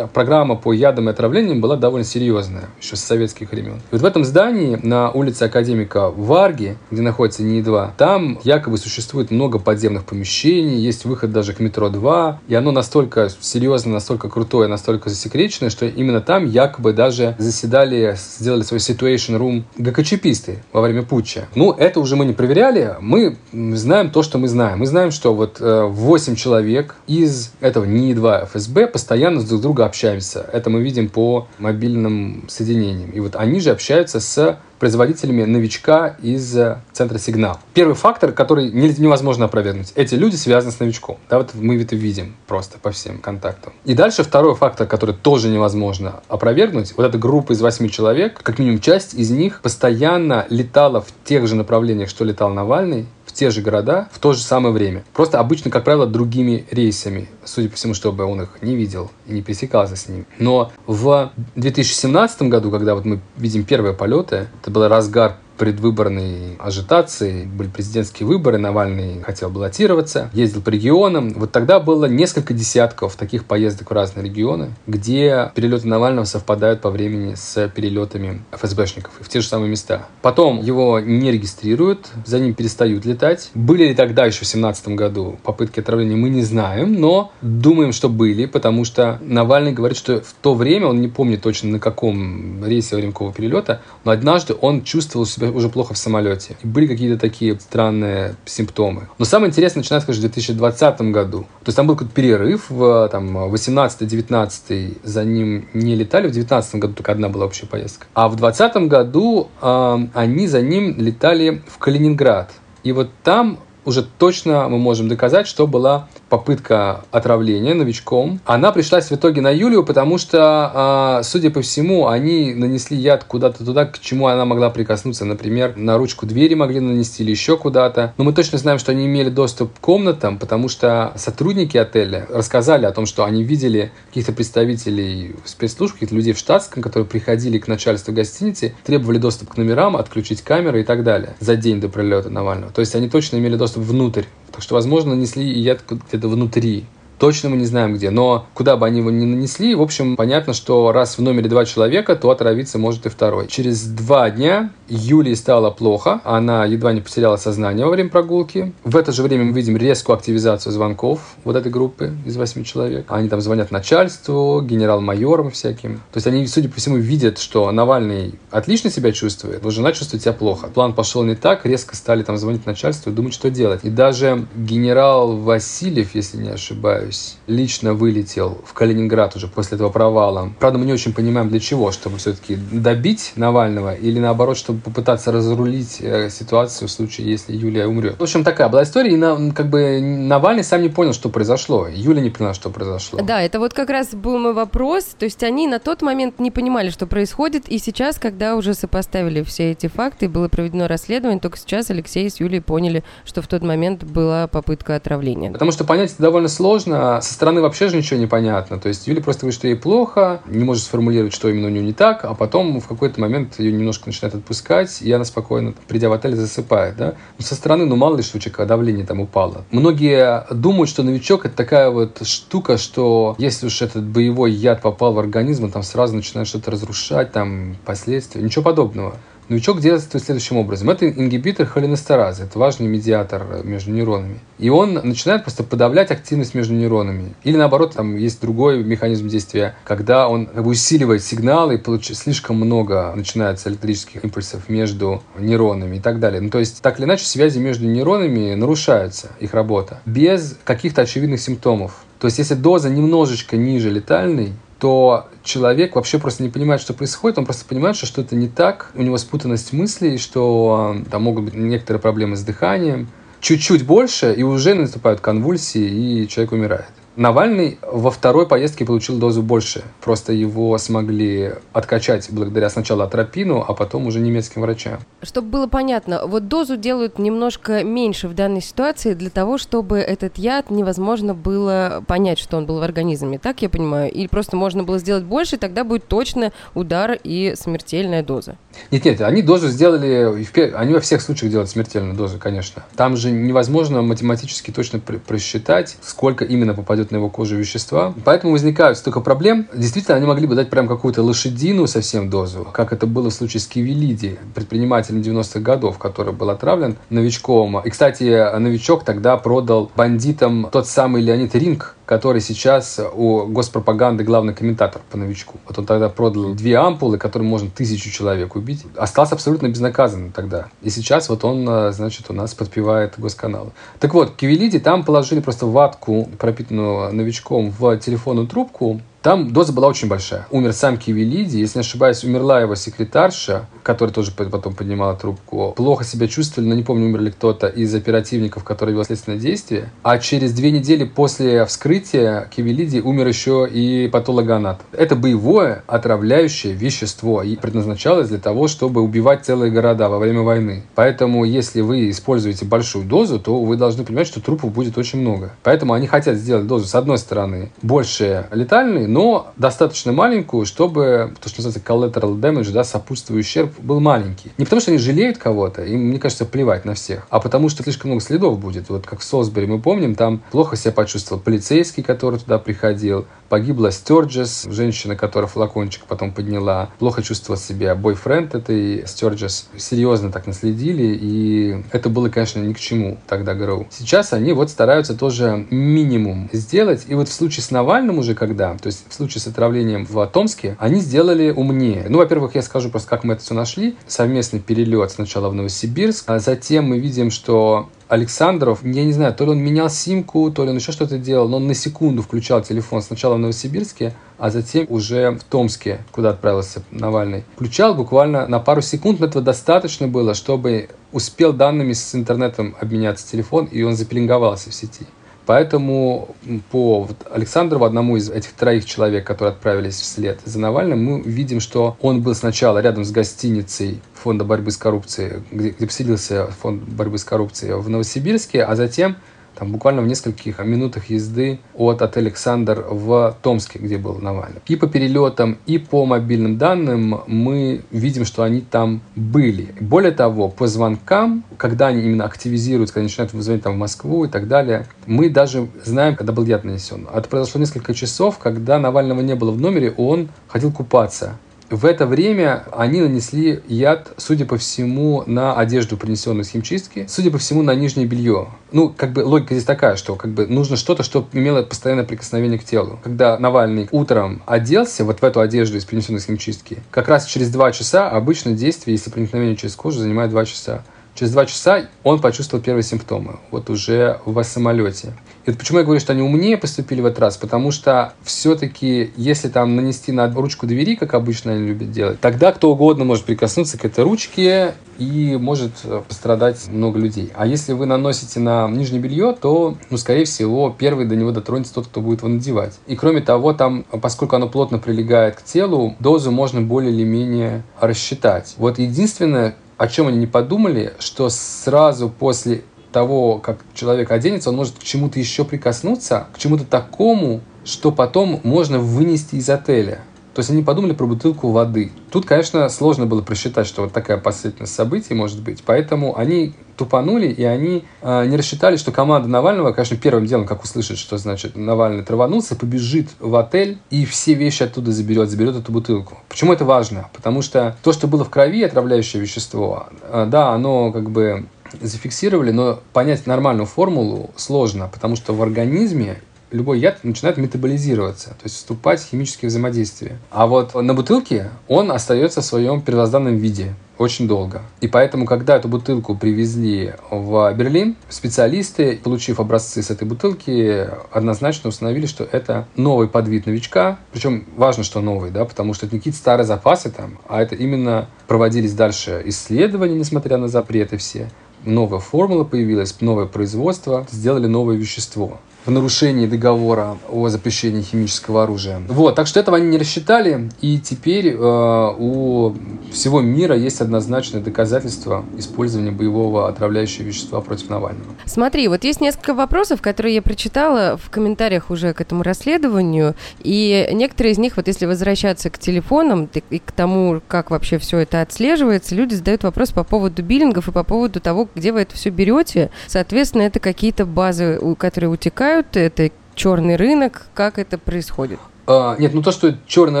программа 0.12 0.56
по 0.56 0.72
ядам 0.72 1.08
и 1.08 1.12
отравлениям 1.12 1.60
была 1.60 1.76
довольно 1.76 2.04
серьезная, 2.04 2.68
еще 2.80 2.96
с 2.96 3.00
советских 3.00 3.50
времен. 3.50 3.76
И 3.76 3.92
вот 3.92 4.02
в 4.02 4.04
этом 4.04 4.24
здании 4.24 4.78
на 4.82 5.10
улице 5.10 5.42
Академика 5.84 6.10
Варги, 6.10 6.76
где 6.90 7.02
находится 7.02 7.42
НИИ-2, 7.42 7.92
там 7.96 8.38
якобы 8.42 8.78
существует 8.78 9.30
много 9.30 9.58
подземных 9.58 10.04
помещений, 10.04 10.80
есть 10.80 11.04
выход 11.04 11.32
даже 11.32 11.52
к 11.52 11.60
метро 11.60 11.88
2, 11.88 12.40
и 12.48 12.54
оно 12.54 12.72
настолько 12.72 13.28
серьезное, 13.40 13.94
настолько 13.94 14.28
крутое, 14.28 14.68
настолько 14.68 15.10
засекреченное, 15.10 15.70
что 15.70 15.86
именно 15.86 16.20
там 16.20 16.46
якобы 16.46 16.92
даже 16.92 17.36
заседали, 17.38 18.16
сделали 18.16 18.62
свой 18.62 18.80
situation 18.80 19.38
room 19.38 19.64
ГКЧПисты 19.76 20.62
во 20.72 20.80
время 20.80 21.02
путча. 21.02 21.46
Ну, 21.54 21.72
это 21.72 22.00
уже 22.00 22.16
мы 22.16 22.24
не 22.24 22.32
проверяли. 22.32 22.96
Мы 23.00 23.36
знаем 23.52 24.10
то, 24.10 24.22
что 24.22 24.38
мы 24.38 24.48
знаем. 24.48 24.78
Мы 24.78 24.86
знаем, 24.86 25.10
что 25.10 25.34
вот 25.34 25.58
э, 25.60 25.84
8 25.84 26.36
человек 26.36 26.96
из 27.06 27.52
этого 27.60 27.84
НИИ-2 27.84 28.46
ФСБ 28.46 28.86
постоянно 28.86 29.40
с 29.40 29.44
друг 29.44 29.60
друга 29.60 29.84
общаются. 29.84 30.46
Это 30.52 30.70
мы 30.70 30.82
видим 30.82 31.08
по 31.08 31.46
мобильным 31.58 32.44
соединениям. 32.48 33.10
И 33.10 33.20
вот 33.20 33.36
они 33.36 33.60
же 33.60 33.70
общаются 33.70 34.20
с 34.20 34.58
производителями 34.78 35.44
новичка 35.44 36.16
из 36.22 36.56
э, 36.56 36.78
центра 36.92 37.18
«Сигнал». 37.18 37.58
Первый 37.74 37.94
фактор, 37.94 38.32
который 38.32 38.70
невозможно 38.70 39.46
опровергнуть. 39.46 39.92
Эти 39.94 40.14
люди 40.14 40.36
связаны 40.36 40.72
с 40.72 40.80
новичком. 40.80 41.18
Да, 41.28 41.38
вот 41.38 41.50
мы 41.54 41.80
это 41.80 41.96
видим 41.96 42.36
просто 42.46 42.78
по 42.78 42.90
всем 42.90 43.18
контактам. 43.18 43.72
И 43.84 43.94
дальше 43.94 44.22
второй 44.22 44.54
фактор, 44.54 44.86
который 44.86 45.14
тоже 45.14 45.48
невозможно 45.48 46.20
опровергнуть. 46.28 46.94
Вот 46.96 47.04
эта 47.06 47.18
группа 47.18 47.52
из 47.52 47.60
восьми 47.60 47.90
человек, 47.90 48.40
как 48.42 48.58
минимум 48.58 48.80
часть 48.80 49.14
из 49.14 49.30
них 49.30 49.60
постоянно 49.60 50.46
летала 50.50 51.00
в 51.00 51.08
тех 51.24 51.46
же 51.46 51.54
направлениях, 51.54 52.08
что 52.08 52.24
летал 52.24 52.50
Навальный, 52.50 53.06
те 53.34 53.50
же 53.50 53.60
города 53.60 54.08
в 54.12 54.18
то 54.18 54.32
же 54.32 54.40
самое 54.40 54.72
время. 54.72 55.04
Просто 55.12 55.40
обычно, 55.40 55.70
как 55.70 55.84
правило, 55.84 56.06
другими 56.06 56.64
рейсами, 56.70 57.28
судя 57.44 57.68
по 57.68 57.76
всему, 57.76 57.94
чтобы 57.94 58.24
он 58.24 58.42
их 58.42 58.62
не 58.62 58.76
видел 58.76 59.10
и 59.26 59.32
не 59.32 59.42
пересекался 59.42 59.96
с 59.96 60.08
ними. 60.08 60.24
Но 60.38 60.72
в 60.86 61.32
2017 61.56 62.42
году, 62.42 62.70
когда 62.70 62.94
вот 62.94 63.04
мы 63.04 63.20
видим 63.36 63.64
первые 63.64 63.94
полеты, 63.94 64.48
это 64.62 64.70
был 64.70 64.88
разгар 64.88 65.36
предвыборной 65.56 66.56
ажитации, 66.58 67.44
были 67.44 67.68
президентские 67.68 68.26
выборы, 68.26 68.58
Навальный 68.58 69.22
хотел 69.22 69.50
баллотироваться, 69.50 70.30
ездил 70.32 70.62
по 70.62 70.70
регионам. 70.70 71.34
Вот 71.34 71.52
тогда 71.52 71.80
было 71.80 72.06
несколько 72.06 72.54
десятков 72.54 73.16
таких 73.16 73.44
поездок 73.44 73.90
в 73.90 73.94
разные 73.94 74.24
регионы, 74.24 74.70
где 74.86 75.52
перелеты 75.54 75.86
Навального 75.88 76.24
совпадают 76.24 76.80
по 76.80 76.90
времени 76.90 77.34
с 77.34 77.68
перелетами 77.68 78.42
ФСБшников 78.52 79.12
в 79.20 79.28
те 79.28 79.40
же 79.40 79.46
самые 79.46 79.70
места. 79.70 80.06
Потом 80.22 80.60
его 80.60 81.00
не 81.00 81.30
регистрируют, 81.30 82.08
за 82.24 82.38
ним 82.38 82.54
перестают 82.54 83.04
летать. 83.04 83.50
Были 83.54 83.88
ли 83.88 83.94
тогда 83.94 84.24
еще 84.24 84.38
в 84.38 84.50
2017 84.50 84.88
году 84.88 85.38
попытки 85.42 85.80
отравления, 85.80 86.16
мы 86.16 86.30
не 86.30 86.42
знаем, 86.42 87.00
но 87.00 87.32
думаем, 87.42 87.92
что 87.92 88.08
были, 88.08 88.46
потому 88.46 88.84
что 88.84 89.18
Навальный 89.22 89.72
говорит, 89.72 89.96
что 89.96 90.20
в 90.20 90.34
то 90.40 90.54
время, 90.54 90.88
он 90.88 91.00
не 91.00 91.08
помнит 91.08 91.42
точно 91.42 91.70
на 91.70 91.78
каком 91.78 92.64
рейсе 92.64 92.94
во 92.94 92.96
время 92.96 93.12
какого 93.12 93.32
перелета, 93.32 93.82
но 94.04 94.10
однажды 94.10 94.54
он 94.60 94.82
чувствовал 94.82 95.26
себя 95.26 95.43
себя 95.44 95.56
уже 95.56 95.68
плохо 95.68 95.94
в 95.94 95.98
самолете. 95.98 96.56
И 96.62 96.66
были 96.66 96.86
какие-то 96.86 97.18
такие 97.18 97.58
странные 97.58 98.34
симптомы. 98.44 99.08
Но 99.18 99.24
самое 99.24 99.50
интересное 99.50 99.80
начинается, 99.80 100.06
конечно, 100.06 100.28
в 100.28 100.32
2020 100.32 101.00
году. 101.12 101.40
То 101.40 101.66
есть 101.66 101.76
там 101.76 101.86
был 101.86 101.94
какой-то 101.94 102.14
перерыв 102.14 102.70
в 102.70 103.08
там, 103.10 103.36
18-19 103.36 104.98
за 105.02 105.24
ним 105.24 105.68
не 105.74 105.94
летали. 105.94 106.28
В 106.28 106.32
19 106.32 106.74
году 106.76 106.94
только 106.94 107.12
одна 107.12 107.28
была 107.28 107.46
общая 107.46 107.66
поездка. 107.66 108.06
А 108.14 108.28
в 108.28 108.36
2020 108.36 108.88
году 108.88 109.48
э, 109.60 109.98
они 110.14 110.46
за 110.46 110.62
ним 110.62 110.96
летали 110.98 111.62
в 111.66 111.78
Калининград. 111.78 112.50
И 112.82 112.92
вот 112.92 113.10
там 113.22 113.58
уже 113.84 114.04
точно 114.18 114.68
мы 114.68 114.78
можем 114.78 115.08
доказать, 115.08 115.46
что 115.46 115.66
была 115.66 116.08
попытка 116.28 117.04
отравления 117.10 117.74
новичком. 117.74 118.40
Она 118.44 118.72
пришлась 118.72 119.10
в 119.10 119.12
итоге 119.12 119.40
на 119.40 119.50
Юлию, 119.50 119.84
потому 119.84 120.18
что, 120.18 120.70
а, 120.74 121.20
судя 121.22 121.50
по 121.50 121.60
всему, 121.62 122.08
они 122.08 122.54
нанесли 122.54 122.96
яд 122.96 123.24
куда-то 123.24 123.64
туда, 123.64 123.86
к 123.86 123.98
чему 123.98 124.26
она 124.26 124.44
могла 124.44 124.70
прикоснуться. 124.70 125.24
Например, 125.24 125.74
на 125.76 125.98
ручку 125.98 126.26
двери 126.26 126.54
могли 126.54 126.80
нанести 126.80 127.22
или 127.22 127.30
еще 127.30 127.56
куда-то. 127.56 128.14
Но 128.16 128.24
мы 128.24 128.32
точно 128.32 128.58
знаем, 128.58 128.78
что 128.78 128.92
они 128.92 129.06
имели 129.06 129.28
доступ 129.28 129.74
к 129.74 129.80
комнатам, 129.80 130.38
потому 130.38 130.68
что 130.68 131.12
сотрудники 131.16 131.76
отеля 131.76 132.26
рассказали 132.28 132.86
о 132.86 132.92
том, 132.92 133.06
что 133.06 133.24
они 133.24 133.42
видели 133.44 133.92
каких-то 134.08 134.32
представителей 134.32 135.36
спецслужб, 135.44 135.94
каких-то 135.94 136.14
людей 136.14 136.32
в 136.32 136.38
штатском, 136.38 136.82
которые 136.82 137.06
приходили 137.06 137.58
к 137.58 137.68
начальству 137.68 138.12
гостиницы, 138.12 138.74
требовали 138.84 139.18
доступ 139.18 139.50
к 139.50 139.56
номерам, 139.56 139.96
отключить 139.96 140.42
камеры 140.42 140.80
и 140.80 140.84
так 140.84 141.04
далее 141.04 141.34
за 141.40 141.56
день 141.56 141.80
до 141.80 141.88
прилета 141.88 142.30
Навального. 142.30 142.72
То 142.72 142.80
есть 142.80 142.94
они 142.94 143.08
точно 143.08 143.36
имели 143.36 143.56
доступ 143.56 143.73
внутрь 143.76 144.24
так 144.54 144.62
что, 144.62 144.74
возможно, 144.74 145.16
нанесли 145.16 145.50
яд 145.50 145.82
где-то 145.88 146.28
внутри 146.28 146.84
Точно 147.18 147.48
мы 147.48 147.56
не 147.56 147.64
знаем 147.64 147.94
где. 147.94 148.10
Но 148.10 148.46
куда 148.54 148.76
бы 148.76 148.86
они 148.86 148.98
его 148.98 149.10
ни 149.10 149.24
нанесли, 149.24 149.74
в 149.74 149.82
общем, 149.82 150.16
понятно, 150.16 150.52
что 150.52 150.90
раз 150.90 151.16
в 151.16 151.22
номере 151.22 151.48
два 151.48 151.64
человека, 151.64 152.16
то 152.16 152.28
отравиться 152.30 152.76
может 152.76 153.06
и 153.06 153.08
второй. 153.08 153.46
Через 153.46 153.84
два 153.84 154.30
дня 154.30 154.72
Юлии 154.88 155.34
стало 155.34 155.70
плохо. 155.70 156.20
Она 156.24 156.64
едва 156.64 156.92
не 156.92 157.00
потеряла 157.00 157.36
сознание 157.36 157.84
во 157.84 157.92
время 157.92 158.10
прогулки. 158.10 158.72
В 158.84 158.96
это 158.96 159.12
же 159.12 159.22
время 159.22 159.44
мы 159.44 159.52
видим 159.52 159.76
резкую 159.76 160.16
активизацию 160.16 160.72
звонков 160.72 161.20
вот 161.44 161.56
этой 161.56 161.70
группы 161.70 162.12
из 162.26 162.36
восьми 162.36 162.64
человек. 162.64 163.06
Они 163.08 163.28
там 163.28 163.40
звонят 163.40 163.70
начальству, 163.70 164.60
генерал-майорам 164.62 165.50
всяким. 165.50 165.96
То 166.12 166.16
есть 166.16 166.26
они, 166.26 166.46
судя 166.46 166.68
по 166.68 166.76
всему, 166.76 166.96
видят, 166.96 167.38
что 167.38 167.70
Навальный 167.72 168.34
отлично 168.50 168.90
себя 168.90 169.12
чувствует, 169.12 169.62
но 169.62 169.70
жена 169.70 169.92
чувствует 169.92 170.22
себя 170.22 170.32
плохо. 170.32 170.68
План 170.68 170.92
пошел 170.92 171.22
не 171.22 171.34
так, 171.34 171.64
резко 171.66 171.96
стали 171.96 172.22
там 172.22 172.36
звонить 172.36 172.66
начальству 172.66 173.10
и 173.10 173.14
думать, 173.14 173.34
что 173.34 173.50
делать. 173.50 173.80
И 173.84 173.90
даже 173.90 174.46
генерал 174.54 175.36
Васильев, 175.36 176.14
если 176.14 176.38
не 176.38 176.50
ошибаюсь, 176.50 177.36
лично 177.46 177.94
вылетел 177.94 178.58
в 178.64 178.72
Калининград 178.74 179.36
уже 179.36 179.48
после 179.48 179.76
этого 179.76 179.90
провала. 179.90 180.52
Правда, 180.58 180.78
мы 180.78 180.86
не 180.86 180.92
очень 180.92 181.12
понимаем 181.12 181.48
для 181.48 181.60
чего, 181.60 181.92
чтобы 181.92 182.18
все-таки 182.18 182.56
добить 182.70 183.32
Навального 183.36 183.94
или 183.94 184.18
наоборот, 184.18 184.56
чтобы 184.56 184.73
попытаться 184.80 185.30
разрулить 185.30 185.98
э, 186.00 186.30
ситуацию 186.30 186.88
в 186.88 186.90
случае, 186.90 187.30
если 187.30 187.54
Юлия 187.54 187.86
умрет. 187.86 188.18
В 188.18 188.22
общем, 188.22 188.42
такая 188.42 188.68
была 188.68 188.82
история, 188.82 189.12
и 189.12 189.16
на, 189.16 189.52
как 189.52 189.68
бы 189.68 190.00
Навальный 190.00 190.64
сам 190.64 190.82
не 190.82 190.88
понял, 190.88 191.12
что 191.12 191.28
произошло. 191.28 191.86
Юля 191.92 192.20
не 192.20 192.30
поняла, 192.30 192.54
что 192.54 192.70
произошло. 192.70 193.20
Да, 193.22 193.42
это 193.42 193.58
вот 193.58 193.74
как 193.74 193.90
раз 193.90 194.14
был 194.14 194.38
мой 194.38 194.54
вопрос. 194.54 195.04
То 195.18 195.24
есть 195.24 195.42
они 195.42 195.66
на 195.66 195.78
тот 195.78 196.02
момент 196.02 196.38
не 196.38 196.50
понимали, 196.50 196.90
что 196.90 197.06
происходит, 197.06 197.68
и 197.68 197.78
сейчас, 197.78 198.18
когда 198.18 198.56
уже 198.56 198.74
сопоставили 198.74 199.42
все 199.42 199.72
эти 199.72 199.88
факты, 199.88 200.28
было 200.28 200.48
проведено 200.48 200.88
расследование, 200.88 201.40
только 201.40 201.58
сейчас 201.58 201.90
Алексей 201.90 202.30
с 202.30 202.40
Юлей 202.40 202.60
поняли, 202.60 203.04
что 203.24 203.42
в 203.42 203.46
тот 203.46 203.62
момент 203.62 204.04
была 204.04 204.48
попытка 204.48 204.96
отравления. 204.96 205.52
Потому 205.52 205.70
что 205.72 205.84
понять 205.84 206.12
это 206.12 206.22
довольно 206.22 206.48
сложно, 206.48 206.94
конечно, 206.94 207.20
со 207.20 207.34
стороны 207.34 207.60
вообще 207.60 207.88
же 207.88 207.96
ничего 207.96 208.18
не 208.18 208.26
понятно. 208.26 208.78
То 208.78 208.88
есть 208.88 209.06
Юля 209.06 209.22
просто 209.22 209.42
говорит, 209.42 209.58
что 209.58 209.68
ей 209.68 209.76
плохо, 209.76 210.40
не 210.46 210.64
может 210.64 210.84
сформулировать, 210.84 211.34
что 211.34 211.48
именно 211.48 211.66
у 211.66 211.70
нее 211.70 211.82
не 211.82 211.92
так, 211.92 212.24
а 212.24 212.34
потом 212.34 212.80
в 212.80 212.86
какой-то 212.86 213.20
момент 213.20 213.58
ее 213.58 213.72
немножко 213.72 214.06
начинает 214.06 214.34
отпускать, 214.34 214.63
и 215.02 215.12
она 215.12 215.24
спокойно, 215.24 215.74
придя 215.88 216.08
в 216.08 216.12
отель, 216.12 216.34
засыпает. 216.34 216.96
Да? 216.96 217.14
Но 217.38 217.44
со 217.44 217.54
стороны, 217.54 217.86
ну 217.86 217.96
мало 217.96 218.16
ли 218.16 218.22
что, 218.22 218.38
у 218.38 218.40
давление 218.66 219.06
там 219.06 219.20
упало. 219.20 219.64
Многие 219.70 220.46
думают, 220.50 220.88
что 220.88 221.02
новичок 221.02 221.46
это 221.46 221.56
такая 221.56 221.90
вот 221.90 222.26
штука, 222.26 222.78
что 222.78 223.34
если 223.38 223.66
уж 223.66 223.82
этот 223.82 224.04
боевой 224.04 224.52
яд 224.52 224.82
попал 224.82 225.12
в 225.12 225.18
организм, 225.18 225.64
он 225.64 225.70
там 225.70 225.82
сразу 225.82 226.16
начинает 226.16 226.48
что-то 226.48 226.70
разрушать, 226.70 227.32
там 227.32 227.76
последствия. 227.84 228.42
Ничего 228.42 228.64
подобного. 228.64 229.16
Новичок 229.48 229.80
действует 229.80 230.24
следующим 230.24 230.56
образом. 230.56 230.88
Это 230.90 231.08
ингибитор 231.08 231.66
холинестеразы, 231.66 232.44
это 232.44 232.58
важный 232.58 232.86
медиатор 232.86 233.62
между 233.62 233.90
нейронами. 233.90 234.40
И 234.58 234.70
он 234.70 234.94
начинает 234.94 235.42
просто 235.42 235.64
подавлять 235.64 236.10
активность 236.10 236.54
между 236.54 236.74
нейронами. 236.74 237.34
Или 237.44 237.56
наоборот, 237.56 237.94
там 237.94 238.16
есть 238.16 238.40
другой 238.40 238.82
механизм 238.82 239.28
действия, 239.28 239.76
когда 239.84 240.28
он 240.28 240.46
как 240.46 240.64
бы 240.64 240.70
усиливает 240.70 241.22
сигналы, 241.22 241.74
и 241.74 241.78
получ... 241.78 242.12
слишком 242.14 242.56
много 242.56 243.12
начинается 243.14 243.68
электрических 243.68 244.24
импульсов 244.24 244.68
между 244.68 245.22
нейронами 245.38 245.96
и 245.96 246.00
так 246.00 246.20
далее. 246.20 246.40
Ну, 246.40 246.48
то 246.48 246.58
есть, 246.58 246.80
так 246.80 246.98
или 246.98 247.04
иначе, 247.06 247.24
связи 247.26 247.58
между 247.58 247.86
нейронами 247.86 248.54
нарушаются, 248.54 249.30
их 249.40 249.52
работа, 249.54 250.00
без 250.06 250.56
каких-то 250.64 251.02
очевидных 251.02 251.40
симптомов. 251.40 252.04
То 252.18 252.26
есть, 252.26 252.38
если 252.38 252.54
доза 252.54 252.88
немножечко 252.88 253.56
ниже 253.56 253.90
летальной, 253.90 254.52
то 254.78 255.28
человек 255.42 255.96
вообще 255.96 256.18
просто 256.18 256.42
не 256.42 256.48
понимает, 256.48 256.80
что 256.80 256.94
происходит, 256.94 257.38
он 257.38 257.44
просто 257.44 257.64
понимает, 257.64 257.96
что 257.96 258.06
что-то 258.06 258.36
не 258.36 258.48
так, 258.48 258.90
у 258.94 259.02
него 259.02 259.16
спутанность 259.18 259.72
мыслей, 259.72 260.18
что 260.18 260.96
там 261.10 261.22
могут 261.22 261.44
быть 261.44 261.54
некоторые 261.54 262.00
проблемы 262.00 262.36
с 262.36 262.42
дыханием. 262.42 263.08
Чуть-чуть 263.40 263.84
больше, 263.84 264.32
и 264.32 264.42
уже 264.42 264.74
наступают 264.74 265.20
конвульсии, 265.20 266.22
и 266.22 266.28
человек 266.28 266.52
умирает. 266.52 266.86
Навальный 267.16 267.78
во 267.82 268.10
второй 268.10 268.48
поездке 268.48 268.84
получил 268.84 269.18
дозу 269.18 269.40
больше. 269.40 269.84
Просто 270.00 270.32
его 270.32 270.76
смогли 270.78 271.52
откачать 271.72 272.28
благодаря 272.30 272.68
сначала 272.68 273.04
атропину, 273.04 273.64
а 273.66 273.72
потом 273.72 274.08
уже 274.08 274.18
немецким 274.18 274.62
врачам. 274.62 274.98
Чтобы 275.22 275.48
было 275.48 275.66
понятно, 275.68 276.26
вот 276.26 276.48
дозу 276.48 276.76
делают 276.76 277.20
немножко 277.20 277.84
меньше 277.84 278.26
в 278.26 278.34
данной 278.34 278.60
ситуации 278.60 279.14
для 279.14 279.30
того, 279.30 279.58
чтобы 279.58 279.98
этот 279.98 280.38
яд 280.38 280.70
невозможно 280.70 281.34
было 281.34 282.02
понять, 282.08 282.40
что 282.40 282.56
он 282.56 282.66
был 282.66 282.80
в 282.80 282.82
организме. 282.82 283.38
Так 283.38 283.62
я 283.62 283.68
понимаю? 283.68 284.10
Или 284.10 284.26
просто 284.26 284.56
можно 284.56 284.82
было 284.82 284.98
сделать 284.98 285.22
больше, 285.22 285.54
и 285.54 285.58
тогда 285.58 285.84
будет 285.84 286.08
точно 286.08 286.52
удар 286.74 287.16
и 287.22 287.54
смертельная 287.56 288.24
доза? 288.24 288.56
Нет-нет, 288.90 289.20
они 289.20 289.42
дозу 289.42 289.68
сделали, 289.68 290.46
они 290.74 290.94
во 290.94 291.00
всех 291.00 291.22
случаях 291.22 291.50
делают 291.50 291.70
смертельную 291.70 292.14
дозу, 292.14 292.38
конечно. 292.38 292.84
Там 292.96 293.16
же 293.16 293.30
невозможно 293.30 294.02
математически 294.02 294.70
точно 294.70 294.98
просчитать, 295.00 295.96
сколько 296.02 296.44
именно 296.44 296.74
попадет 296.74 297.10
на 297.10 297.16
его 297.16 297.30
кожу 297.30 297.56
вещества. 297.56 298.14
Поэтому 298.24 298.52
возникают 298.52 298.98
столько 298.98 299.20
проблем. 299.20 299.68
Действительно, 299.74 300.16
они 300.16 300.26
могли 300.26 300.46
бы 300.46 300.54
дать 300.54 300.70
прям 300.70 300.88
какую-то 300.88 301.22
лошадиную 301.22 301.86
совсем 301.88 302.30
дозу, 302.30 302.66
как 302.72 302.92
это 302.92 303.06
было 303.06 303.30
в 303.30 303.34
случае 303.34 303.60
с 303.60 303.66
Кивелиди, 303.66 304.38
предпринимателем 304.54 305.20
90-х 305.20 305.60
годов, 305.60 305.98
который 305.98 306.32
был 306.32 306.50
отравлен 306.50 306.96
новичком. 307.10 307.80
И, 307.80 307.90
кстати, 307.90 308.58
новичок 308.58 309.04
тогда 309.04 309.36
продал 309.36 309.90
бандитам 309.96 310.68
тот 310.70 310.86
самый 310.86 311.22
Леонид 311.22 311.54
Ринг, 311.54 311.96
который 312.06 312.40
сейчас 312.40 313.00
у 313.14 313.46
госпропаганды 313.46 314.24
главный 314.24 314.54
комментатор 314.54 315.02
по 315.10 315.16
новичку. 315.16 315.58
Вот 315.66 315.78
он 315.78 315.86
тогда 315.86 316.08
продал 316.08 316.54
две 316.54 316.76
ампулы, 316.76 317.18
которым 317.18 317.48
можно 317.48 317.70
тысячу 317.70 318.10
человек 318.10 318.56
убить. 318.56 318.84
Остался 318.96 319.34
абсолютно 319.34 319.68
безнаказанным 319.68 320.32
тогда. 320.32 320.68
И 320.82 320.90
сейчас 320.90 321.28
вот 321.28 321.44
он, 321.44 321.66
э, 321.68 321.92
значит, 321.92 322.26
у 322.28 322.32
нас 322.32 322.54
подпевает 322.54 323.14
госканалы. 323.18 323.70
Так 324.00 324.14
вот, 324.14 324.36
Кивелиди 324.36 324.78
там 324.78 325.04
положили 325.04 325.40
просто 325.40 325.66
ватку, 325.66 326.28
пропитанную 326.38 327.14
новичком, 327.14 327.70
в 327.70 327.96
телефонную 327.98 328.46
трубку, 328.46 329.00
там 329.24 329.54
доза 329.54 329.72
была 329.72 329.88
очень 329.88 330.06
большая. 330.06 330.46
Умер 330.50 330.74
сам 330.74 330.98
Кивелиди, 330.98 331.56
если 331.56 331.78
не 331.78 331.80
ошибаюсь, 331.80 332.22
умерла 332.24 332.60
его 332.60 332.74
секретарша, 332.74 333.64
которая 333.82 334.12
тоже 334.12 334.32
потом 334.32 334.74
поднимала 334.74 335.16
трубку. 335.16 335.72
Плохо 335.74 336.04
себя 336.04 336.28
чувствовали, 336.28 336.68
но 336.68 336.74
не 336.74 336.82
помню, 336.82 337.06
умер 337.06 337.22
ли 337.22 337.30
кто-то 337.30 337.66
из 337.66 337.94
оперативников, 337.94 338.64
которые 338.64 338.94
вел 338.94 339.02
следственное 339.02 339.38
действие. 339.38 339.90
А 340.02 340.18
через 340.18 340.52
две 340.52 340.70
недели 340.70 341.04
после 341.04 341.64
вскрытия 341.64 342.50
Кивелиди 342.54 342.98
умер 342.98 343.26
еще 343.26 343.66
и 343.66 344.08
патологоанат. 344.08 344.82
Это 344.92 345.16
боевое 345.16 345.84
отравляющее 345.86 346.74
вещество 346.74 347.42
и 347.42 347.56
предназначалось 347.56 348.28
для 348.28 348.38
того, 348.38 348.68
чтобы 348.68 349.00
убивать 349.00 349.46
целые 349.46 349.72
города 349.72 350.10
во 350.10 350.18
время 350.18 350.42
войны. 350.42 350.82
Поэтому, 350.94 351.46
если 351.46 351.80
вы 351.80 352.10
используете 352.10 352.66
большую 352.66 353.06
дозу, 353.06 353.40
то 353.40 353.58
вы 353.58 353.76
должны 353.76 354.04
понимать, 354.04 354.26
что 354.26 354.42
трупов 354.42 354.70
будет 354.70 354.98
очень 354.98 355.20
много. 355.20 355.52
Поэтому 355.62 355.94
они 355.94 356.08
хотят 356.08 356.36
сделать 356.36 356.66
дозу, 356.66 356.86
с 356.86 356.94
одной 356.94 357.16
стороны, 357.16 357.72
больше 357.80 358.48
летальной, 358.50 359.13
но 359.14 359.52
достаточно 359.56 360.10
маленькую, 360.10 360.66
чтобы 360.66 361.34
то, 361.40 361.48
что 361.48 361.62
называется 361.62 361.80
collateral 361.80 362.34
damage, 362.40 362.72
да, 362.72 362.82
сопутствующий 362.82 363.44
ущерб 363.62 363.78
был 363.78 364.00
маленький. 364.00 364.50
Не 364.58 364.64
потому, 364.64 364.80
что 364.80 364.90
они 364.90 364.98
жалеют 364.98 365.38
кого-то, 365.38 365.84
им, 365.84 366.08
мне 366.08 366.18
кажется, 366.18 366.44
плевать 366.44 366.84
на 366.84 366.94
всех, 366.94 367.28
а 367.30 367.38
потому, 367.38 367.68
что 367.68 367.84
слишком 367.84 368.10
много 368.10 368.24
следов 368.24 368.58
будет. 368.58 368.88
Вот 368.88 369.06
как 369.06 369.20
в 369.20 369.24
Солсбери 369.24 369.68
мы 369.68 369.78
помним, 369.78 370.16
там 370.16 370.42
плохо 370.50 370.74
себя 370.74 370.90
почувствовал 370.90 371.40
полицейский, 371.40 372.02
который 372.02 372.40
туда 372.40 372.58
приходил, 372.58 373.26
Погибла 373.54 373.92
Стерджес, 373.92 374.66
женщина, 374.68 375.14
которая 375.14 375.48
флакончик 375.48 376.06
потом 376.08 376.32
подняла. 376.32 376.90
Плохо 376.98 377.22
чувствовал 377.22 377.56
себя 377.56 377.94
бойфренд 377.94 378.52
этой 378.56 379.06
Стерджес. 379.06 379.68
Серьезно 379.76 380.32
так 380.32 380.48
наследили, 380.48 381.16
и 381.22 381.84
это 381.92 382.08
было, 382.08 382.30
конечно, 382.30 382.58
ни 382.58 382.72
к 382.72 382.80
чему 382.80 383.16
тогда 383.28 383.54
ГРУ. 383.54 383.86
Сейчас 383.92 384.32
они 384.32 384.52
вот 384.54 384.70
стараются 384.70 385.14
тоже 385.16 385.68
минимум 385.70 386.50
сделать. 386.52 387.04
И 387.06 387.14
вот 387.14 387.28
в 387.28 387.32
случае 387.32 387.62
с 387.62 387.70
Навальным 387.70 388.18
уже 388.18 388.34
когда, 388.34 388.74
то 388.74 388.88
есть 388.88 389.04
в 389.08 389.14
случае 389.14 389.40
с 389.40 389.46
отравлением 389.46 390.04
в 390.04 390.26
Томске, 390.26 390.76
они 390.80 390.98
сделали 390.98 391.52
умнее. 391.52 392.06
Ну, 392.08 392.18
во-первых, 392.18 392.56
я 392.56 392.62
скажу 392.62 392.90
просто, 392.90 393.08
как 393.08 393.22
мы 393.22 393.34
это 393.34 393.44
все 393.44 393.54
нашли. 393.54 393.94
Совместный 394.08 394.58
перелет 394.58 395.12
сначала 395.12 395.48
в 395.48 395.54
Новосибирск, 395.54 396.24
а 396.28 396.40
затем 396.40 396.86
мы 396.86 396.98
видим, 396.98 397.30
что 397.30 397.88
Александров, 398.08 398.80
я 398.84 399.04
не 399.04 399.12
знаю, 399.12 399.34
то 399.34 399.44
ли 399.44 399.52
он 399.52 399.58
менял 399.58 399.88
симку, 399.88 400.50
то 400.50 400.64
ли 400.64 400.70
он 400.70 400.76
еще 400.76 400.92
что-то 400.92 401.18
делал, 401.18 401.48
но 401.48 401.56
он 401.56 401.66
на 401.66 401.74
секунду 401.74 402.22
включал 402.22 402.62
телефон 402.62 403.00
сначала 403.00 403.34
в 403.34 403.38
Новосибирске, 403.38 404.14
а 404.38 404.50
затем 404.50 404.86
уже 404.90 405.30
в 405.30 405.44
Томске, 405.44 406.00
куда 406.12 406.30
отправился 406.30 406.82
Навальный. 406.90 407.44
Включал 407.54 407.94
буквально 407.94 408.46
на 408.46 408.58
пару 408.58 408.82
секунд, 408.82 409.20
но 409.20 409.26
этого 409.26 409.42
достаточно 409.42 410.06
было, 410.06 410.34
чтобы 410.34 410.90
успел 411.12 411.52
данными 411.52 411.94
с 411.94 412.14
интернетом 412.14 412.76
обменяться 412.78 413.26
телефон, 413.26 413.66
и 413.66 413.82
он 413.82 413.96
запеленговался 413.96 414.70
в 414.70 414.74
сети. 414.74 415.06
Поэтому 415.46 416.34
по 416.70 417.08
Александрову, 417.30 417.84
одному 417.84 418.16
из 418.16 418.30
этих 418.30 418.52
троих 418.52 418.86
человек, 418.86 419.26
которые 419.26 419.52
отправились 419.52 420.00
вслед 420.00 420.40
за 420.44 420.58
Навальным, 420.58 421.04
мы 421.04 421.20
видим, 421.22 421.60
что 421.60 421.96
он 422.00 422.22
был 422.22 422.34
сначала 422.34 422.78
рядом 422.78 423.04
с 423.04 423.10
гостиницей 423.10 424.00
Фонда 424.14 424.44
борьбы 424.44 424.70
с 424.70 424.76
коррупцией, 424.76 425.42
где, 425.50 425.70
где 425.70 425.86
поселился 425.86 426.46
Фонд 426.62 426.82
борьбы 426.82 427.18
с 427.18 427.24
коррупцией 427.24 427.74
в 427.74 427.88
Новосибирске, 427.88 428.64
а 428.64 428.74
затем 428.74 429.16
там 429.58 429.72
буквально 429.72 430.02
в 430.02 430.06
нескольких 430.06 430.58
минутах 430.58 431.10
езды 431.10 431.60
от 431.74 432.02
отеля 432.02 432.24
«Александр» 432.24 432.84
в 432.90 433.36
Томске, 433.42 433.78
где 433.78 433.98
был 433.98 434.14
Навальный. 434.14 434.60
И 434.66 434.76
по 434.76 434.86
перелетам, 434.86 435.58
и 435.66 435.78
по 435.78 436.04
мобильным 436.06 436.58
данным 436.58 437.20
мы 437.26 437.82
видим, 437.90 438.24
что 438.24 438.42
они 438.42 438.60
там 438.60 439.02
были. 439.14 439.74
Более 439.80 440.12
того, 440.12 440.48
по 440.48 440.66
звонкам, 440.66 441.44
когда 441.56 441.88
они 441.88 442.02
именно 442.02 442.24
активизируются, 442.24 442.94
когда 442.94 443.04
начинают 443.04 443.32
звонить 443.32 443.62
там 443.62 443.74
в 443.74 443.78
Москву 443.78 444.24
и 444.24 444.28
так 444.28 444.48
далее, 444.48 444.86
мы 445.06 445.28
даже 445.28 445.68
знаем, 445.84 446.16
когда 446.16 446.32
был 446.32 446.44
яд 446.44 446.64
нанесен. 446.64 447.06
Это 447.14 447.28
произошло 447.28 447.60
несколько 447.60 447.94
часов, 447.94 448.38
когда 448.38 448.78
Навального 448.78 449.20
не 449.20 449.34
было 449.34 449.50
в 449.50 449.60
номере, 449.60 449.92
он 449.96 450.28
ходил 450.48 450.72
купаться. 450.72 451.38
В 451.70 451.86
это 451.86 452.06
время 452.06 452.64
они 452.72 453.00
нанесли 453.00 453.62
яд, 453.68 454.12
судя 454.18 454.44
по 454.44 454.58
всему, 454.58 455.24
на 455.26 455.54
одежду, 455.54 455.96
принесенную 455.96 456.44
с 456.44 456.50
химчистки, 456.50 457.06
судя 457.08 457.30
по 457.30 457.38
всему, 457.38 457.62
на 457.62 457.74
нижнее 457.74 458.06
белье. 458.06 458.48
Ну, 458.70 458.90
как 458.94 459.12
бы 459.12 459.20
логика 459.20 459.54
здесь 459.54 459.64
такая, 459.64 459.96
что 459.96 460.14
как 460.14 460.32
бы 460.32 460.46
нужно 460.46 460.76
что-то, 460.76 461.02
что 461.02 461.26
имело 461.32 461.62
постоянное 461.62 462.04
прикосновение 462.04 462.58
к 462.58 462.64
телу. 462.64 462.98
Когда 463.02 463.38
Навальный 463.38 463.88
утром 463.92 464.42
оделся 464.46 465.04
вот 465.04 465.20
в 465.20 465.24
эту 465.24 465.40
одежду 465.40 465.78
из 465.78 465.84
принесенной 465.84 466.20
с 466.20 466.26
химчистки, 466.26 466.78
как 466.90 467.08
раз 467.08 467.24
через 467.24 467.50
два 467.50 467.72
часа 467.72 468.10
обычно 468.10 468.52
действие, 468.52 468.96
если 468.96 469.10
проникновение 469.10 469.56
через 469.56 469.74
кожу, 469.74 470.00
занимает 470.00 470.30
два 470.30 470.44
часа. 470.44 470.84
Через 471.14 471.32
два 471.32 471.46
часа 471.46 471.86
он 472.02 472.20
почувствовал 472.20 472.62
первые 472.62 472.82
симптомы, 472.82 473.38
вот 473.50 473.70
уже 473.70 474.20
в 474.24 474.42
самолете. 474.42 475.14
И 475.46 475.50
вот 475.50 475.58
почему 475.58 475.78
я 475.78 475.84
говорю, 475.84 476.00
что 476.00 476.12
они 476.12 476.22
умнее 476.22 476.56
поступили 476.56 477.00
в 477.00 477.06
этот 477.06 477.20
раз, 477.20 477.36
потому 477.36 477.70
что 477.70 478.14
все-таки, 478.22 479.12
если 479.16 479.48
там 479.48 479.76
нанести 479.76 480.10
на 480.10 480.32
ручку 480.32 480.66
двери, 480.66 480.96
как 480.96 481.14
обычно 481.14 481.52
они 481.52 481.68
любят 481.68 481.90
делать, 481.92 482.20
тогда 482.20 482.50
кто 482.50 482.72
угодно 482.72 483.04
может 483.04 483.24
прикоснуться 483.24 483.78
к 483.78 483.84
этой 483.84 484.04
ручке 484.04 484.74
и 484.98 485.36
может 485.40 485.72
э, 485.84 486.02
пострадать 486.06 486.66
много 486.68 486.98
людей. 486.98 487.30
А 487.34 487.46
если 487.46 487.74
вы 487.74 487.86
наносите 487.86 488.40
на 488.40 488.68
нижнее 488.68 489.00
белье, 489.00 489.36
то, 489.38 489.76
ну, 489.90 489.96
скорее 489.98 490.24
всего, 490.24 490.74
первый 490.76 491.06
до 491.06 491.14
него 491.14 491.30
дотронется 491.30 491.74
тот, 491.74 491.86
кто 491.88 492.00
будет 492.00 492.20
его 492.20 492.28
надевать. 492.28 492.78
И 492.86 492.96
кроме 492.96 493.20
того, 493.20 493.52
там, 493.52 493.84
поскольку 494.00 494.36
оно 494.36 494.48
плотно 494.48 494.78
прилегает 494.78 495.36
к 495.36 495.44
телу, 495.44 495.94
дозу 496.00 496.30
можно 496.30 496.60
более 496.60 496.92
или 496.92 497.04
менее 497.04 497.62
рассчитать. 497.80 498.54
Вот 498.56 498.78
единственное, 498.78 499.56
о 499.76 499.88
чем 499.88 500.06
они 500.08 500.18
не 500.18 500.26
подумали, 500.26 500.94
что 500.98 501.28
сразу 501.30 502.08
после 502.08 502.64
того, 502.92 503.38
как 503.38 503.64
человек 503.74 504.10
оденется, 504.12 504.50
он 504.50 504.56
может 504.56 504.78
к 504.78 504.82
чему-то 504.82 505.18
еще 505.18 505.44
прикоснуться, 505.44 506.28
к 506.32 506.38
чему-то 506.38 506.64
такому, 506.64 507.40
что 507.64 507.90
потом 507.90 508.40
можно 508.44 508.78
вынести 508.78 509.34
из 509.36 509.50
отеля. 509.50 510.00
То 510.34 510.40
есть 510.40 510.50
они 510.50 510.62
подумали 510.62 510.92
про 510.92 511.06
бутылку 511.06 511.50
воды. 511.50 511.92
Тут, 512.10 512.26
конечно, 512.26 512.68
сложно 512.68 513.06
было 513.06 513.22
просчитать, 513.22 513.66
что 513.66 513.82
вот 513.82 513.92
такая 513.92 514.18
последовательность 514.18 514.74
событий 514.74 515.14
может 515.14 515.40
быть. 515.40 515.62
Поэтому 515.64 516.18
они 516.18 516.54
тупанули, 516.76 517.28
и 517.28 517.44
они 517.44 517.84
э, 518.02 518.26
не 518.26 518.36
рассчитали, 518.36 518.76
что 518.76 518.90
команда 518.90 519.28
Навального, 519.28 519.72
конечно, 519.72 519.96
первым 519.96 520.26
делом, 520.26 520.44
как 520.44 520.64
услышит, 520.64 520.98
что 520.98 521.18
значит 521.18 521.54
Навальный 521.54 522.02
траванулся, 522.02 522.56
побежит 522.56 523.10
в 523.20 523.36
отель 523.36 523.78
и 523.90 524.04
все 524.04 524.34
вещи 524.34 524.64
оттуда 524.64 524.90
заберет, 524.90 525.30
заберет 525.30 525.54
эту 525.54 525.70
бутылку. 525.70 526.18
Почему 526.28 526.52
это 526.52 526.64
важно? 526.64 527.08
Потому 527.12 527.40
что 527.40 527.76
то, 527.84 527.92
что 527.92 528.08
было 528.08 528.24
в 528.24 528.30
крови, 528.30 528.64
отравляющее 528.64 529.22
вещество, 529.22 529.86
э, 530.02 530.26
да, 530.28 530.50
оно 530.50 530.90
как 530.90 531.10
бы 531.10 531.46
зафиксировали, 531.80 532.50
но 532.50 532.80
понять 532.92 533.26
нормальную 533.26 533.66
формулу 533.66 534.30
сложно, 534.36 534.88
потому 534.92 535.16
что 535.16 535.32
в 535.32 535.42
организме 535.42 536.20
любой 536.54 536.78
яд 536.78 537.02
начинает 537.02 537.36
метаболизироваться, 537.36 538.30
то 538.30 538.44
есть 538.44 538.56
вступать 538.56 539.00
в 539.00 539.08
химические 539.08 539.48
взаимодействия. 539.48 540.18
А 540.30 540.46
вот 540.46 540.74
на 540.74 540.94
бутылке 540.94 541.50
он 541.68 541.90
остается 541.90 542.40
в 542.40 542.44
своем 542.44 542.80
первозданном 542.80 543.36
виде 543.36 543.74
очень 543.98 544.26
долго. 544.26 544.62
И 544.80 544.88
поэтому, 544.88 545.24
когда 545.24 545.56
эту 545.56 545.68
бутылку 545.68 546.16
привезли 546.16 546.94
в 547.10 547.52
Берлин, 547.54 547.96
специалисты, 548.08 548.96
получив 548.96 549.38
образцы 549.38 549.82
с 549.82 549.90
этой 549.90 550.06
бутылки, 550.06 550.88
однозначно 551.12 551.68
установили, 551.68 552.06
что 552.06 552.24
это 552.24 552.66
новый 552.76 553.08
подвид 553.08 553.46
новичка. 553.46 553.98
Причем 554.12 554.46
важно, 554.56 554.82
что 554.82 555.00
новый, 555.00 555.30
да, 555.30 555.44
потому 555.44 555.74
что 555.74 555.86
это 555.86 555.94
не 555.94 556.00
какие-то 556.00 556.18
старые 556.18 556.46
запасы 556.46 556.90
там, 556.90 557.18
а 557.28 557.40
это 557.40 557.54
именно 557.54 558.08
проводились 558.26 558.74
дальше 558.74 559.22
исследования, 559.26 559.94
несмотря 559.96 560.38
на 560.38 560.48
запреты 560.48 560.96
все. 560.96 561.30
Новая 561.64 562.00
формула 562.00 562.44
появилась, 562.44 563.00
новое 563.00 563.26
производство, 563.26 564.06
сделали 564.10 564.46
новое 564.46 564.76
вещество 564.76 565.38
в 565.66 565.70
нарушении 565.70 566.26
договора 566.26 566.98
о 567.08 567.28
запрещении 567.28 567.82
химического 567.82 568.42
оружия. 568.42 568.82
Вот, 568.88 569.14
так 569.14 569.26
что 569.26 569.40
этого 569.40 569.56
они 569.56 569.68
не 569.68 569.78
рассчитали, 569.78 570.50
и 570.60 570.78
теперь 570.78 571.28
э, 571.28 571.36
у 571.38 572.54
всего 572.92 573.20
мира 573.20 573.56
есть 573.56 573.80
однозначное 573.80 574.42
доказательство 574.42 575.24
использования 575.38 575.90
боевого 575.90 576.48
отравляющего 576.48 577.04
вещества 577.06 577.40
против 577.40 577.70
Навального. 577.70 578.04
Смотри, 578.26 578.68
вот 578.68 578.84
есть 578.84 579.00
несколько 579.00 579.32
вопросов, 579.34 579.80
которые 579.80 580.14
я 580.14 580.22
прочитала 580.22 580.98
в 581.02 581.08
комментариях 581.10 581.70
уже 581.70 581.94
к 581.94 582.00
этому 582.00 582.22
расследованию, 582.22 583.14
и 583.42 583.88
некоторые 583.92 584.32
из 584.32 584.38
них, 584.38 584.56
вот 584.56 584.66
если 584.66 584.86
возвращаться 584.86 585.48
к 585.50 585.58
телефонам 585.58 586.28
и 586.50 586.58
к 586.58 586.72
тому, 586.72 587.22
как 587.26 587.50
вообще 587.50 587.78
все 587.78 587.98
это 587.98 588.20
отслеживается, 588.20 588.94
люди 588.94 589.14
задают 589.14 589.44
вопрос 589.44 589.70
по 589.70 589.84
поводу 589.84 590.22
биллингов 590.22 590.68
и 590.68 590.72
по 590.72 590.84
поводу 590.84 591.20
того, 591.20 591.48
где 591.54 591.72
вы 591.72 591.80
это 591.80 591.94
все 591.94 592.10
берете. 592.10 592.70
Соответственно, 592.86 593.42
это 593.42 593.60
какие-то 593.60 594.04
базы, 594.04 594.60
которые 594.78 595.10
утекают 595.10 595.53
покупают, 595.54 595.76
это 595.76 596.10
черный 596.34 596.76
рынок, 596.76 597.26
как 597.34 597.58
это 597.58 597.78
происходит? 597.78 598.38
А, 598.66 598.96
нет, 598.98 599.12
ну 599.12 599.22
то, 599.22 599.30
что 599.30 599.54
черный 599.66 600.00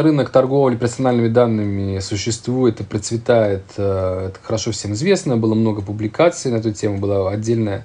рынок 0.00 0.30
торговли 0.30 0.76
персональными 0.76 1.28
данными 1.28 1.98
существует 1.98 2.80
и 2.80 2.84
процветает, 2.84 3.62
э, 3.76 4.28
это 4.28 4.38
хорошо 4.42 4.72
всем 4.72 4.94
известно. 4.94 5.36
Было 5.36 5.54
много 5.54 5.82
публикаций 5.82 6.50
на 6.50 6.56
эту 6.56 6.72
тему, 6.72 6.98
была 6.98 7.30
отдельная 7.30 7.84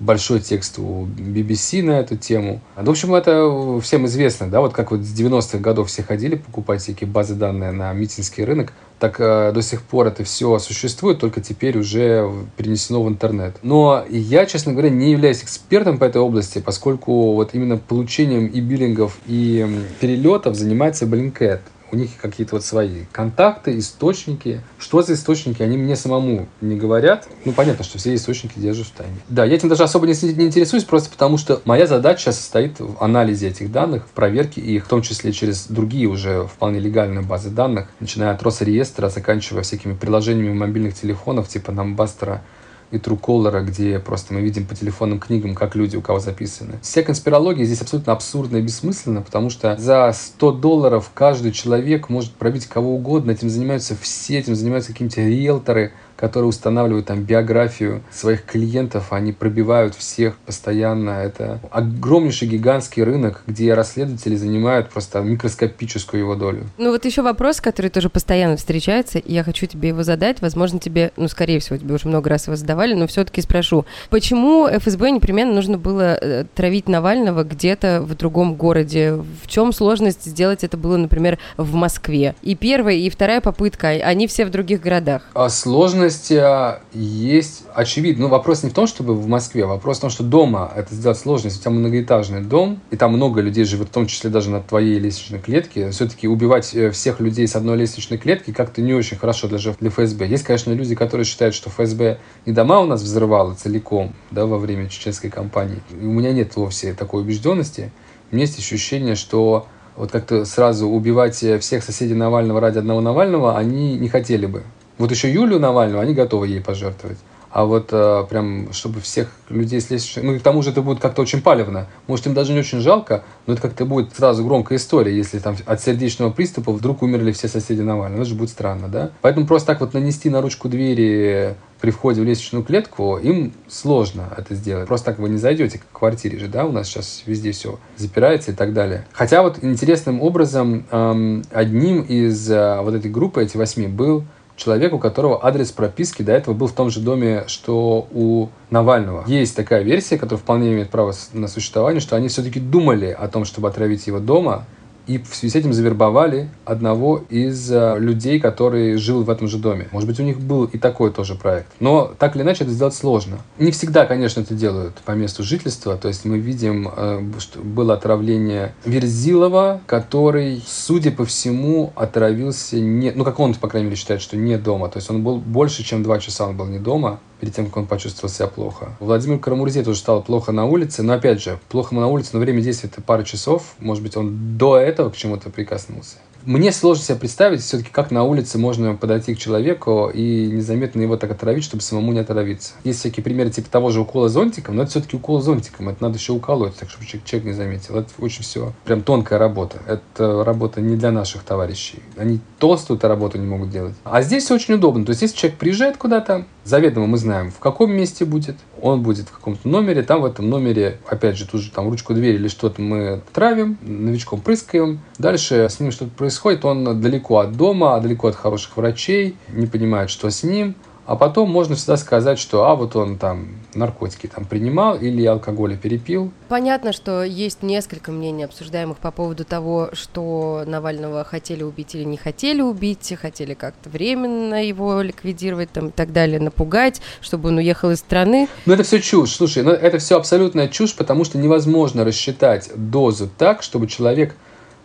большой 0.00 0.40
текст 0.40 0.78
у 0.78 1.06
BBC 1.06 1.82
на 1.82 2.00
эту 2.00 2.16
тему. 2.16 2.60
В 2.74 2.88
общем, 2.88 3.14
это 3.14 3.80
всем 3.80 4.06
известно, 4.06 4.48
да, 4.48 4.60
вот 4.60 4.72
как 4.72 4.90
вот 4.90 5.00
с 5.00 5.18
90-х 5.18 5.58
годов 5.58 5.88
все 5.88 6.02
ходили 6.02 6.36
покупать 6.36 6.80
всякие 6.80 7.08
базы 7.08 7.34
данных 7.34 7.72
на 7.74 7.92
митинский 7.92 8.44
рынок, 8.44 8.72
так 8.98 9.16
э, 9.18 9.52
до 9.52 9.62
сих 9.62 9.82
пор 9.82 10.08
это 10.08 10.24
все 10.24 10.58
существует, 10.58 11.18
только 11.18 11.40
теперь 11.40 11.78
уже 11.78 12.30
перенесено 12.56 13.02
в 13.02 13.08
интернет. 13.08 13.56
Но 13.62 14.04
я, 14.08 14.46
честно 14.46 14.72
говоря, 14.72 14.90
не 14.90 15.12
являюсь 15.12 15.42
экспертом 15.42 15.98
по 15.98 16.04
этой 16.04 16.20
области, 16.20 16.58
поскольку 16.58 17.34
вот 17.34 17.54
именно 17.54 17.76
получением 17.76 18.46
и 18.46 18.60
биллингов, 18.60 19.18
и 19.26 19.66
перелетов 20.00 20.54
занимается 20.54 21.06
Blinkett 21.06 21.60
у 21.92 21.96
них 21.96 22.10
какие-то 22.20 22.56
вот 22.56 22.64
свои 22.64 23.04
контакты, 23.12 23.78
источники. 23.78 24.62
Что 24.78 25.02
за 25.02 25.14
источники, 25.14 25.62
они 25.62 25.76
мне 25.76 25.96
самому 25.96 26.48
не 26.60 26.76
говорят. 26.76 27.28
Ну, 27.44 27.52
понятно, 27.52 27.84
что 27.84 27.98
все 27.98 28.14
источники 28.14 28.58
держат 28.58 28.86
в 28.86 28.92
тайне. 28.92 29.16
Да, 29.28 29.44
я 29.44 29.54
этим 29.54 29.68
даже 29.68 29.82
особо 29.82 30.06
не, 30.06 30.14
не 30.34 30.46
интересуюсь, 30.46 30.84
просто 30.84 31.10
потому 31.10 31.38
что 31.38 31.60
моя 31.64 31.86
задача 31.86 32.32
состоит 32.32 32.78
в 32.80 33.02
анализе 33.02 33.48
этих 33.48 33.72
данных, 33.72 34.06
в 34.06 34.10
проверке 34.10 34.60
их, 34.60 34.86
в 34.86 34.88
том 34.88 35.02
числе 35.02 35.32
через 35.32 35.66
другие 35.66 36.06
уже 36.06 36.46
вполне 36.46 36.80
легальные 36.80 37.22
базы 37.22 37.50
данных, 37.50 37.88
начиная 38.00 38.32
от 38.32 38.42
Росреестра, 38.42 39.08
заканчивая 39.08 39.62
всякими 39.62 39.94
приложениями 39.94 40.54
мобильных 40.54 40.94
телефонов, 40.94 41.48
типа 41.48 41.72
Намбастера, 41.72 42.42
и 42.90 42.96
Truecaller, 42.96 43.64
где 43.64 43.98
просто 43.98 44.34
мы 44.34 44.40
видим 44.40 44.66
по 44.66 44.74
телефонным 44.74 45.18
книгам, 45.18 45.54
как 45.54 45.74
люди 45.74 45.96
у 45.96 46.02
кого 46.02 46.18
записаны. 46.18 46.78
Вся 46.82 47.02
конспирология 47.02 47.64
здесь 47.64 47.80
абсолютно 47.82 48.12
абсурдна 48.12 48.58
и 48.58 48.62
бессмысленна, 48.62 49.22
потому 49.22 49.50
что 49.50 49.76
за 49.76 50.12
100 50.12 50.52
долларов 50.52 51.10
каждый 51.14 51.52
человек 51.52 52.08
может 52.08 52.32
пробить 52.32 52.66
кого 52.66 52.94
угодно, 52.94 53.30
этим 53.30 53.48
занимаются 53.48 53.96
все, 54.00 54.38
этим 54.38 54.54
занимаются 54.54 54.92
какие-нибудь 54.92 55.18
риэлторы, 55.18 55.92
которые 56.20 56.50
устанавливают 56.50 57.06
там 57.06 57.22
биографию 57.22 58.02
своих 58.10 58.44
клиентов, 58.44 59.12
они 59.12 59.32
пробивают 59.32 59.94
всех 59.94 60.36
постоянно. 60.36 61.10
Это 61.10 61.60
огромнейший 61.70 62.46
гигантский 62.46 63.02
рынок, 63.02 63.42
где 63.46 63.72
расследователи 63.72 64.36
занимают 64.36 64.90
просто 64.90 65.20
микроскопическую 65.20 66.20
его 66.20 66.34
долю. 66.34 66.66
Ну 66.76 66.90
вот 66.90 67.06
еще 67.06 67.22
вопрос, 67.22 67.62
который 67.62 67.90
тоже 67.90 68.10
постоянно 68.10 68.58
встречается, 68.58 69.18
и 69.18 69.32
я 69.32 69.42
хочу 69.42 69.64
тебе 69.64 69.88
его 69.88 70.02
задать. 70.02 70.42
Возможно, 70.42 70.78
тебе, 70.78 71.12
ну, 71.16 71.26
скорее 71.26 71.58
всего, 71.58 71.78
тебе 71.78 71.94
уже 71.94 72.06
много 72.06 72.28
раз 72.28 72.46
его 72.46 72.56
задавали, 72.56 72.92
но 72.92 73.06
все-таки 73.06 73.40
спрошу. 73.40 73.86
Почему 74.10 74.68
ФСБ 74.68 75.10
непременно 75.12 75.54
нужно 75.54 75.78
было 75.78 76.18
э, 76.20 76.44
травить 76.54 76.86
Навального 76.86 77.44
где-то 77.44 78.02
в 78.02 78.14
другом 78.14 78.56
городе? 78.56 79.14
В 79.42 79.46
чем 79.46 79.72
сложность 79.72 80.26
сделать 80.26 80.64
это 80.64 80.76
было, 80.76 80.98
например, 80.98 81.38
в 81.56 81.72
Москве? 81.72 82.34
И 82.42 82.54
первая, 82.54 82.96
и 82.96 83.08
вторая 83.08 83.40
попытка, 83.40 83.88
они 83.88 84.26
все 84.26 84.44
в 84.44 84.50
других 84.50 84.82
городах. 84.82 85.22
А 85.32 85.48
сложности 85.48 86.09
а, 86.32 86.80
есть, 86.92 87.64
очевидно. 87.74 88.24
Ну, 88.24 88.28
вопрос 88.28 88.62
не 88.62 88.70
в 88.70 88.74
том, 88.74 88.86
чтобы 88.86 89.14
в 89.14 89.26
Москве, 89.26 89.66
вопрос 89.66 89.98
в 89.98 90.00
том, 90.00 90.10
что 90.10 90.24
дома 90.24 90.72
это 90.74 90.94
сделать 90.94 91.18
сложно. 91.18 91.46
Если 91.48 91.60
у 91.60 91.62
тебя 91.62 91.70
многоэтажный 91.72 92.42
дом, 92.42 92.80
и 92.90 92.96
там 92.96 93.12
много 93.12 93.40
людей 93.40 93.64
живет, 93.64 93.88
в 93.88 93.92
том 93.92 94.06
числе 94.06 94.30
даже 94.30 94.50
на 94.50 94.60
твоей 94.60 94.98
лестничной 94.98 95.38
клетке, 95.38 95.90
все-таки 95.90 96.28
убивать 96.28 96.74
э, 96.74 96.90
всех 96.90 97.20
людей 97.20 97.46
с 97.46 97.56
одной 97.56 97.76
лестничной 97.76 98.18
клетки 98.18 98.52
как-то 98.52 98.82
не 98.82 98.94
очень 98.94 99.16
хорошо 99.16 99.48
даже 99.48 99.74
для 99.80 99.90
ФСБ. 99.90 100.26
Есть, 100.26 100.44
конечно, 100.44 100.72
люди, 100.72 100.94
которые 100.94 101.24
считают, 101.24 101.54
что 101.54 101.70
ФСБ 101.70 102.18
и 102.44 102.52
дома 102.52 102.80
у 102.80 102.86
нас 102.86 103.02
взрывало 103.02 103.54
целиком, 103.54 104.14
да, 104.30 104.46
во 104.46 104.58
время 104.58 104.88
чеченской 104.88 105.30
кампании. 105.30 105.82
И 105.90 106.04
у 106.04 106.12
меня 106.12 106.32
нет 106.32 106.56
вовсе 106.56 106.94
такой 106.94 107.22
убежденности. 107.22 107.92
У 108.30 108.34
меня 108.34 108.46
есть 108.46 108.58
ощущение, 108.58 109.14
что 109.14 109.66
вот 109.96 110.10
как-то 110.10 110.44
сразу 110.44 110.88
убивать 110.88 111.36
всех 111.60 111.84
соседей 111.84 112.14
Навального 112.14 112.60
ради 112.60 112.78
одного 112.78 113.00
Навального 113.00 113.58
они 113.58 113.98
не 113.98 114.08
хотели 114.08 114.46
бы. 114.46 114.62
Вот 115.00 115.10
еще 115.10 115.32
Юлю 115.32 115.58
Навальную 115.58 115.98
они 115.98 116.12
готовы 116.12 116.46
ей 116.46 116.60
пожертвовать. 116.60 117.16
А 117.50 117.64
вот 117.64 117.88
э, 117.90 118.24
прям, 118.28 118.70
чтобы 118.72 119.00
всех 119.00 119.28
людей 119.48 119.80
слезть... 119.80 120.18
Ну, 120.22 120.34
и 120.34 120.38
к 120.38 120.42
тому 120.42 120.62
же 120.62 120.70
это 120.70 120.82
будет 120.82 121.00
как-то 121.00 121.22
очень 121.22 121.40
палевно. 121.40 121.86
Может, 122.06 122.26
им 122.26 122.34
даже 122.34 122.52
не 122.52 122.60
очень 122.60 122.80
жалко, 122.80 123.24
но 123.46 123.54
это 123.54 123.62
как-то 123.62 123.86
будет 123.86 124.14
сразу 124.14 124.44
громкая 124.44 124.76
история, 124.76 125.16
если 125.16 125.38
там 125.38 125.56
от 125.64 125.80
сердечного 125.80 126.30
приступа 126.30 126.70
вдруг 126.70 127.02
умерли 127.02 127.32
все 127.32 127.48
соседи 127.48 127.80
Навального. 127.80 128.20
Это 128.20 128.28
же 128.28 128.36
будет 128.36 128.50
странно, 128.50 128.88
да? 128.88 129.10
Поэтому 129.22 129.46
просто 129.46 129.68
так 129.68 129.80
вот 129.80 129.94
нанести 129.94 130.28
на 130.28 130.42
ручку 130.42 130.68
двери 130.68 131.56
при 131.80 131.90
входе 131.90 132.20
в 132.20 132.24
лестничную 132.24 132.62
клетку, 132.62 133.16
им 133.16 133.54
сложно 133.68 134.28
это 134.36 134.54
сделать. 134.54 134.86
Просто 134.86 135.06
так 135.06 135.18
вы 135.18 135.30
не 135.30 135.38
зайдете 135.38 135.78
к 135.78 135.98
квартире 135.98 136.38
же, 136.38 136.46
да, 136.46 136.66
у 136.66 136.72
нас 136.72 136.86
сейчас 136.86 137.22
везде 137.24 137.52
все 137.52 137.80
запирается 137.96 138.52
и 138.52 138.54
так 138.54 138.74
далее. 138.74 139.06
Хотя 139.12 139.42
вот 139.42 139.64
интересным 139.64 140.20
образом 140.20 140.84
эм, 140.90 141.42
одним 141.50 142.02
из 142.02 142.50
э, 142.50 142.80
вот 142.82 142.94
этой 142.94 143.10
группы, 143.10 143.42
эти 143.42 143.56
восьми, 143.56 143.86
был 143.86 144.24
человек, 144.60 144.92
у 144.92 144.98
которого 144.98 145.44
адрес 145.44 145.72
прописки 145.72 146.22
до 146.22 146.32
этого 146.32 146.54
был 146.54 146.66
в 146.66 146.72
том 146.72 146.90
же 146.90 147.00
доме, 147.00 147.44
что 147.46 148.06
у 148.12 148.48
Навального. 148.68 149.24
Есть 149.26 149.56
такая 149.56 149.82
версия, 149.82 150.18
которая 150.18 150.40
вполне 150.40 150.72
имеет 150.72 150.90
право 150.90 151.14
на 151.32 151.48
существование, 151.48 152.00
что 152.00 152.14
они 152.16 152.28
все-таки 152.28 152.60
думали 152.60 153.06
о 153.06 153.26
том, 153.28 153.44
чтобы 153.44 153.68
отравить 153.68 154.06
его 154.06 154.18
дома, 154.18 154.66
и 155.06 155.18
в 155.18 155.34
связи 155.34 155.52
с 155.52 155.56
этим 155.56 155.72
завербовали 155.72 156.48
одного 156.64 157.24
из 157.28 157.70
э, 157.70 157.96
людей, 157.98 158.40
который 158.40 158.96
жил 158.96 159.22
в 159.22 159.30
этом 159.30 159.48
же 159.48 159.58
доме. 159.58 159.88
Может 159.92 160.08
быть, 160.08 160.20
у 160.20 160.22
них 160.22 160.40
был 160.40 160.64
и 160.64 160.78
такой 160.78 161.10
тоже 161.12 161.34
проект. 161.34 161.68
Но 161.80 162.12
так 162.18 162.36
или 162.36 162.42
иначе 162.42 162.64
это 162.64 162.72
сделать 162.72 162.94
сложно. 162.94 163.38
Не 163.58 163.70
всегда, 163.70 164.06
конечно, 164.06 164.40
это 164.40 164.54
делают 164.54 164.94
по 165.04 165.12
месту 165.12 165.42
жительства. 165.42 165.96
То 165.96 166.08
есть 166.08 166.24
мы 166.24 166.38
видим, 166.38 166.90
э, 166.94 167.22
что 167.38 167.60
было 167.60 167.94
отравление 167.94 168.74
Верзилова, 168.84 169.80
который, 169.86 170.62
судя 170.66 171.10
по 171.10 171.24
всему, 171.24 171.92
отравился 171.96 172.78
не... 172.78 173.12
Ну, 173.12 173.24
как 173.24 173.40
он, 173.40 173.54
по 173.54 173.68
крайней 173.68 173.86
мере, 173.86 173.96
считает, 173.96 174.20
что 174.22 174.36
не 174.36 174.56
дома. 174.58 174.88
То 174.88 174.98
есть 174.98 175.10
он 175.10 175.22
был 175.22 175.38
больше, 175.38 175.82
чем 175.82 176.02
два 176.02 176.18
часа 176.18 176.46
он 176.46 176.56
был 176.56 176.66
не 176.66 176.78
дома 176.78 177.20
перед 177.40 177.54
тем, 177.54 177.66
как 177.66 177.78
он 177.78 177.86
почувствовал 177.86 178.32
себя 178.32 178.46
плохо. 178.46 178.90
Владимир 179.00 179.38
Карамурзе 179.38 179.82
тоже 179.82 179.98
стало 179.98 180.20
плохо 180.20 180.52
на 180.52 180.66
улице, 180.66 181.02
но 181.02 181.14
опять 181.14 181.42
же, 181.42 181.58
плохо 181.68 181.94
на 181.94 182.06
улице, 182.06 182.30
но 182.34 182.40
время 182.40 182.60
действия 182.60 182.90
это 182.92 183.02
пара 183.02 183.24
часов, 183.24 183.74
может 183.78 184.02
быть, 184.02 184.16
он 184.16 184.58
до 184.58 184.76
этого 184.76 184.99
к 185.08 185.16
чему-то 185.16 185.48
прикоснулся. 185.48 186.18
Мне 186.44 186.72
сложно 186.72 187.04
себе 187.04 187.18
представить 187.18 187.60
все-таки, 187.60 187.90
как 187.90 188.10
на 188.10 188.24
улице 188.24 188.58
можно 188.58 188.94
подойти 188.94 189.34
к 189.34 189.38
человеку 189.38 190.10
и 190.12 190.46
незаметно 190.46 191.02
его 191.02 191.16
так 191.16 191.30
отравить, 191.30 191.64
чтобы 191.64 191.82
самому 191.82 192.12
не 192.12 192.20
отравиться. 192.20 192.74
Есть 192.84 193.00
всякие 193.00 193.22
примеры 193.22 193.50
типа 193.50 193.70
того 193.70 193.90
же 193.90 194.00
укола 194.00 194.28
зонтиком, 194.28 194.76
но 194.76 194.82
это 194.82 194.90
все-таки 194.92 195.16
укол 195.16 195.40
зонтиком. 195.40 195.88
Это 195.88 196.02
надо 196.02 196.16
еще 196.16 196.32
уколоть, 196.32 196.74
так 196.76 196.88
чтобы 196.88 197.06
человек 197.06 197.44
не 197.44 197.52
заметил. 197.52 197.96
Это 197.96 198.08
очень 198.18 198.42
все 198.42 198.72
прям 198.84 199.02
тонкая 199.02 199.38
работа. 199.38 199.78
Это 199.86 200.44
работа 200.44 200.80
не 200.80 200.96
для 200.96 201.10
наших 201.10 201.42
товарищей. 201.42 202.00
Они 202.16 202.40
толстую 202.58 202.98
эту 202.98 203.08
работу 203.08 203.38
не 203.38 203.46
могут 203.46 203.70
делать. 203.70 203.94
А 204.04 204.22
здесь 204.22 204.44
все 204.44 204.54
очень 204.54 204.74
удобно. 204.74 205.04
То 205.04 205.10
есть, 205.10 205.22
если 205.22 205.36
человек 205.36 205.58
приезжает 205.58 205.96
куда-то, 205.96 206.46
заведомо 206.64 207.06
мы 207.06 207.18
знаем, 207.18 207.50
в 207.50 207.58
каком 207.58 207.92
месте 207.92 208.24
будет, 208.24 208.56
он 208.80 209.02
будет 209.02 209.28
в 209.28 209.32
каком-то 209.32 209.68
номере, 209.68 210.02
там 210.02 210.22
в 210.22 210.24
этом 210.24 210.48
номере, 210.48 210.98
опять 211.06 211.36
же, 211.36 211.46
тут 211.46 211.60
же 211.60 211.70
там 211.70 211.88
ручку 211.88 212.14
двери 212.14 212.36
или 212.36 212.48
что-то 212.48 212.80
мы 212.80 213.22
травим, 213.32 213.78
новичком 213.82 214.40
прыскаем, 214.40 215.00
дальше 215.18 215.68
с 215.68 215.80
ним 215.80 215.90
что-то 215.90 216.10
происходит, 216.10 216.29
он 216.64 217.00
далеко 217.00 217.38
от 217.38 217.56
дома, 217.56 218.00
далеко 218.00 218.28
от 218.28 218.36
хороших 218.36 218.76
врачей, 218.76 219.36
не 219.48 219.66
понимает, 219.66 220.10
что 220.10 220.30
с 220.30 220.42
ним, 220.42 220.74
а 221.10 221.16
потом 221.16 221.50
можно 221.50 221.74
всегда 221.74 221.96
сказать, 221.96 222.38
что 222.38 222.66
а 222.66 222.76
вот 222.76 222.94
он 222.94 223.18
там 223.18 223.48
наркотики 223.74 224.28
там 224.28 224.44
принимал 224.44 224.96
или 224.96 225.24
алкоголя 225.24 225.76
перепил. 225.76 226.30
Понятно, 226.48 226.92
что 226.92 227.24
есть 227.24 227.64
несколько 227.64 228.12
мнений 228.12 228.44
обсуждаемых 228.44 228.98
по 228.98 229.10
поводу 229.10 229.44
того, 229.44 229.90
что 229.92 230.62
Навального 230.68 231.24
хотели 231.24 231.64
убить 231.64 231.96
или 231.96 232.04
не 232.04 232.16
хотели 232.16 232.62
убить, 232.62 233.12
хотели 233.20 233.54
как-то 233.54 233.90
временно 233.90 234.64
его 234.64 235.02
ликвидировать 235.02 235.72
там, 235.72 235.88
и 235.88 235.90
так 235.90 236.12
далее, 236.12 236.38
напугать, 236.38 237.02
чтобы 237.20 237.48
он 237.48 237.58
уехал 237.58 237.90
из 237.90 237.98
страны. 237.98 238.48
Но 238.64 238.74
это 238.74 238.84
все 238.84 239.00
чушь. 239.00 239.34
Слушай, 239.34 239.64
ну 239.64 239.72
это 239.72 239.98
все 239.98 240.16
абсолютная 240.16 240.68
чушь, 240.68 240.94
потому 240.94 241.24
что 241.24 241.38
невозможно 241.38 242.04
рассчитать 242.04 242.70
дозу 242.76 243.28
так, 243.36 243.64
чтобы 243.64 243.88
человек 243.88 244.36